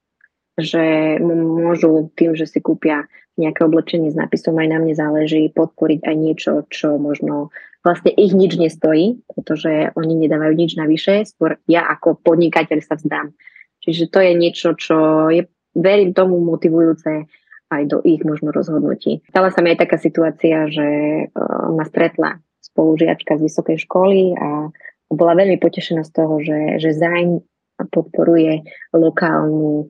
že 0.60 1.18
môžu 1.24 2.12
tým, 2.16 2.36
že 2.36 2.48
si 2.48 2.60
kúpia 2.60 3.08
nejaké 3.40 3.64
oblečenie 3.64 4.12
s 4.12 4.20
nápisom 4.20 4.60
aj 4.60 4.68
na 4.68 4.78
mne 4.84 4.94
záleží, 4.94 5.48
podporiť 5.56 6.04
aj 6.04 6.16
niečo, 6.16 6.52
čo 6.68 7.00
možno 7.00 7.50
vlastne 7.82 8.14
ich 8.14 8.36
nič 8.36 8.60
nestojí, 8.60 9.24
pretože 9.32 9.96
oni 9.98 10.14
nedávajú 10.28 10.54
nič 10.54 10.78
navyše, 10.78 11.26
skôr 11.26 11.58
ja 11.66 11.88
ako 11.88 12.20
podnikateľ 12.22 12.80
sa 12.84 13.00
vzdám. 13.00 13.34
Čiže 13.82 14.14
to 14.14 14.20
je 14.22 14.32
niečo, 14.38 14.70
čo 14.78 15.28
je, 15.34 15.50
verím 15.74 16.14
tomu, 16.14 16.38
motivujúce 16.46 17.26
aj 17.72 17.84
do 17.88 18.04
ich 18.06 18.22
možno 18.22 18.54
rozhodnutí. 18.54 19.26
Stala 19.32 19.50
sa 19.50 19.64
mi 19.64 19.74
aj 19.74 19.88
taká 19.88 19.98
situácia, 19.98 20.70
že 20.70 20.88
uh, 21.32 21.72
ma 21.74 21.88
stretla 21.88 22.38
spolužiačka 22.62 23.40
z 23.40 23.46
vysokej 23.48 23.78
školy 23.88 24.38
a 24.38 24.70
bola 25.12 25.34
veľmi 25.34 25.58
potešená 25.58 26.06
z 26.06 26.12
toho, 26.14 26.40
že, 26.44 26.78
že 26.78 26.96
zájm 26.96 27.42
podporuje 27.90 28.62
lokálnu 28.94 29.90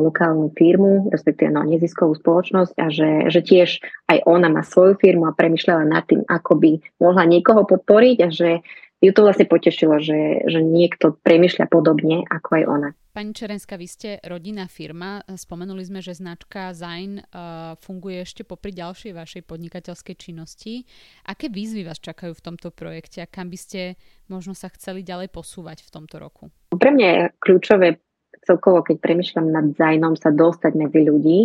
lokálnu 0.00 0.54
firmu, 0.54 1.10
respektíve 1.10 1.50
no, 1.50 1.66
neziskovú 1.66 2.14
spoločnosť 2.14 2.74
a 2.78 2.86
že, 2.86 3.10
že 3.34 3.40
tiež 3.42 3.68
aj 4.06 4.22
ona 4.22 4.46
má 4.46 4.62
svoju 4.62 4.94
firmu 5.02 5.26
a 5.26 5.34
premyšľala 5.34 5.90
nad 5.90 6.06
tým, 6.06 6.22
ako 6.22 6.52
by 6.54 6.70
mohla 7.02 7.24
niekoho 7.26 7.66
podporiť 7.66 8.16
a 8.22 8.28
že 8.30 8.62
ju 9.00 9.10
to 9.16 9.24
vlastne 9.24 9.48
potešilo, 9.48 9.96
že, 9.98 10.44
že 10.44 10.60
niekto 10.60 11.16
premyšľa 11.24 11.66
podobne 11.72 12.28
ako 12.28 12.48
aj 12.52 12.64
ona. 12.68 12.90
Pani 13.10 13.34
Čerenská, 13.34 13.74
vy 13.74 13.88
ste 13.90 14.08
rodinná 14.22 14.70
firma. 14.70 15.24
Spomenuli 15.26 15.82
sme, 15.82 15.98
že 15.98 16.14
značka 16.14 16.70
Zain 16.76 17.18
uh, 17.18 17.74
funguje 17.82 18.22
ešte 18.22 18.46
popri 18.46 18.70
ďalšej 18.70 19.16
vašej 19.16 19.42
podnikateľskej 19.50 20.14
činnosti. 20.14 20.86
Aké 21.26 21.50
výzvy 21.50 21.82
vás 21.82 21.98
čakajú 21.98 22.38
v 22.38 22.44
tomto 22.44 22.70
projekte 22.70 23.24
a 23.24 23.26
kam 23.26 23.50
by 23.50 23.58
ste 23.58 23.98
možno 24.30 24.54
sa 24.54 24.70
chceli 24.70 25.02
ďalej 25.02 25.32
posúvať 25.32 25.82
v 25.82 25.90
tomto 25.90 26.22
roku? 26.22 26.54
Pre 26.70 26.90
mňa 26.94 27.08
je 27.08 27.20
kľúčové 27.42 27.98
celkovo, 28.44 28.84
keď 28.84 29.00
premyšľam 29.00 29.46
nad 29.48 29.64
dizajnom, 29.72 30.14
sa 30.16 30.32
dostať 30.32 30.72
medzi 30.76 31.00
ľudí, 31.04 31.38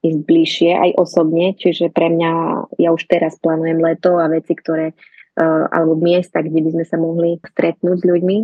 ísť 0.00 0.20
bližšie 0.24 0.72
aj 0.72 0.90
osobne, 0.96 1.52
čiže 1.56 1.92
pre 1.92 2.08
mňa, 2.08 2.32
ja 2.80 2.88
už 2.92 3.04
teraz 3.04 3.36
plánujem 3.36 3.80
leto 3.84 4.16
a 4.16 4.32
veci, 4.32 4.56
ktoré 4.56 4.96
alebo 5.40 5.96
miesta, 5.96 6.42
kde 6.44 6.60
by 6.60 6.70
sme 6.74 6.84
sa 6.84 6.96
mohli 7.00 7.40
stretnúť 7.40 7.96
s 8.02 8.04
ľuďmi. 8.04 8.38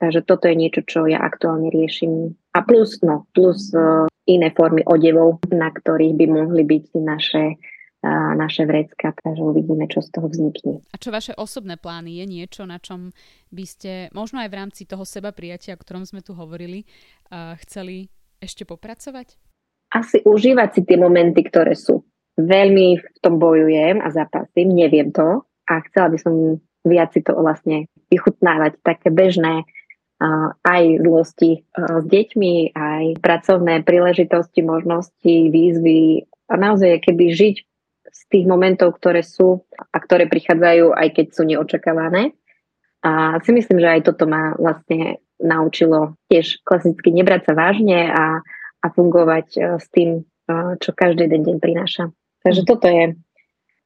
Takže 0.00 0.20
toto 0.24 0.48
je 0.48 0.56
niečo, 0.56 0.80
čo 0.86 1.04
ja 1.04 1.20
aktuálne 1.20 1.68
riešim. 1.68 2.32
A 2.56 2.64
plus, 2.64 3.04
no, 3.04 3.28
plus 3.36 3.68
uh, 3.76 4.08
iné 4.24 4.48
formy 4.56 4.80
odevov, 4.88 5.44
na 5.52 5.68
ktorých 5.68 6.16
by 6.16 6.26
mohli 6.30 6.62
byť 6.64 6.84
naše 6.96 7.60
naše 8.36 8.64
vrecka, 8.64 9.12
takže 9.12 9.44
uvidíme, 9.44 9.84
čo 9.84 10.00
z 10.00 10.08
toho 10.08 10.32
vznikne. 10.32 10.80
A 10.88 10.96
čo 10.96 11.12
vaše 11.12 11.36
osobné 11.36 11.76
plány? 11.76 12.16
Je 12.16 12.26
niečo, 12.26 12.64
na 12.64 12.80
čom 12.80 13.12
by 13.52 13.64
ste, 13.68 13.90
možno 14.16 14.40
aj 14.40 14.48
v 14.48 14.58
rámci 14.58 14.82
toho 14.88 15.04
seba 15.04 15.36
prijatia, 15.36 15.76
o 15.76 15.82
ktorom 15.84 16.08
sme 16.08 16.24
tu 16.24 16.32
hovorili, 16.32 16.88
chceli 17.60 18.08
ešte 18.40 18.64
popracovať? 18.64 19.36
Asi 19.92 20.24
užívať 20.24 20.68
si 20.72 20.80
tie 20.88 20.96
momenty, 20.96 21.44
ktoré 21.44 21.76
sú. 21.76 22.00
Veľmi 22.40 22.96
v 22.96 23.06
tom 23.20 23.36
bojujem 23.36 24.00
a 24.00 24.08
zapasím, 24.08 24.72
neviem 24.72 25.12
to 25.12 25.44
a 25.68 25.84
chcela 25.90 26.08
by 26.08 26.18
som 26.18 26.56
viac 26.88 27.12
si 27.12 27.20
to 27.20 27.36
vlastne 27.36 27.84
vychutnávať, 28.08 28.80
také 28.80 29.12
bežné 29.12 29.68
aj 30.64 30.82
zlosti 31.04 31.68
s 31.76 32.04
deťmi, 32.08 32.72
aj 32.72 33.04
pracovné 33.20 33.84
príležitosti, 33.84 34.64
možnosti, 34.64 35.36
výzvy 35.52 36.24
a 36.48 36.54
naozaj 36.56 37.04
keby 37.04 37.36
žiť 37.36 37.56
z 38.10 38.22
tých 38.28 38.44
momentov, 38.46 38.98
ktoré 38.98 39.22
sú 39.22 39.64
a 39.78 39.96
ktoré 40.02 40.26
prichádzajú, 40.26 40.92
aj 40.94 41.08
keď 41.14 41.26
sú 41.30 41.42
neočakávané. 41.46 42.34
A 43.00 43.40
si 43.40 43.50
myslím, 43.56 43.80
že 43.80 43.88
aj 43.88 44.00
toto 44.12 44.28
ma 44.28 44.52
vlastne 44.60 45.24
naučilo 45.40 46.20
tiež 46.28 46.60
klasicky 46.68 47.16
nebrať 47.16 47.48
sa 47.48 47.52
vážne 47.56 48.12
a, 48.12 48.44
a 48.84 48.86
fungovať 48.92 49.46
e, 49.56 49.58
s 49.80 49.86
tým, 49.88 50.20
e, 50.20 50.22
čo 50.76 50.92
každý 50.92 51.24
den 51.24 51.40
deň 51.48 51.56
prináša. 51.64 52.12
Takže 52.44 52.68
toto 52.68 52.92
je, 52.92 53.16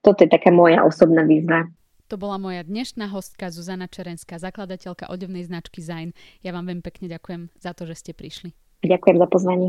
toto 0.02 0.26
je 0.26 0.30
taká 0.30 0.50
moja 0.50 0.82
osobná 0.82 1.22
výzva. 1.22 1.70
To 2.10 2.18
bola 2.18 2.36
moja 2.42 2.66
dnešná 2.66 3.06
hostka 3.14 3.48
Zuzana 3.54 3.86
Čerenská, 3.86 4.36
zakladateľka 4.36 5.08
odevnej 5.08 5.46
značky 5.46 5.78
Zain. 5.78 6.10
Ja 6.42 6.50
vám 6.50 6.68
veľmi 6.68 6.82
pekne 6.84 7.06
ďakujem 7.06 7.54
za 7.56 7.70
to, 7.70 7.86
že 7.86 7.94
ste 8.02 8.12
prišli. 8.12 8.50
Ďakujem 8.84 9.16
za 9.16 9.28
pozvanie. 9.30 9.68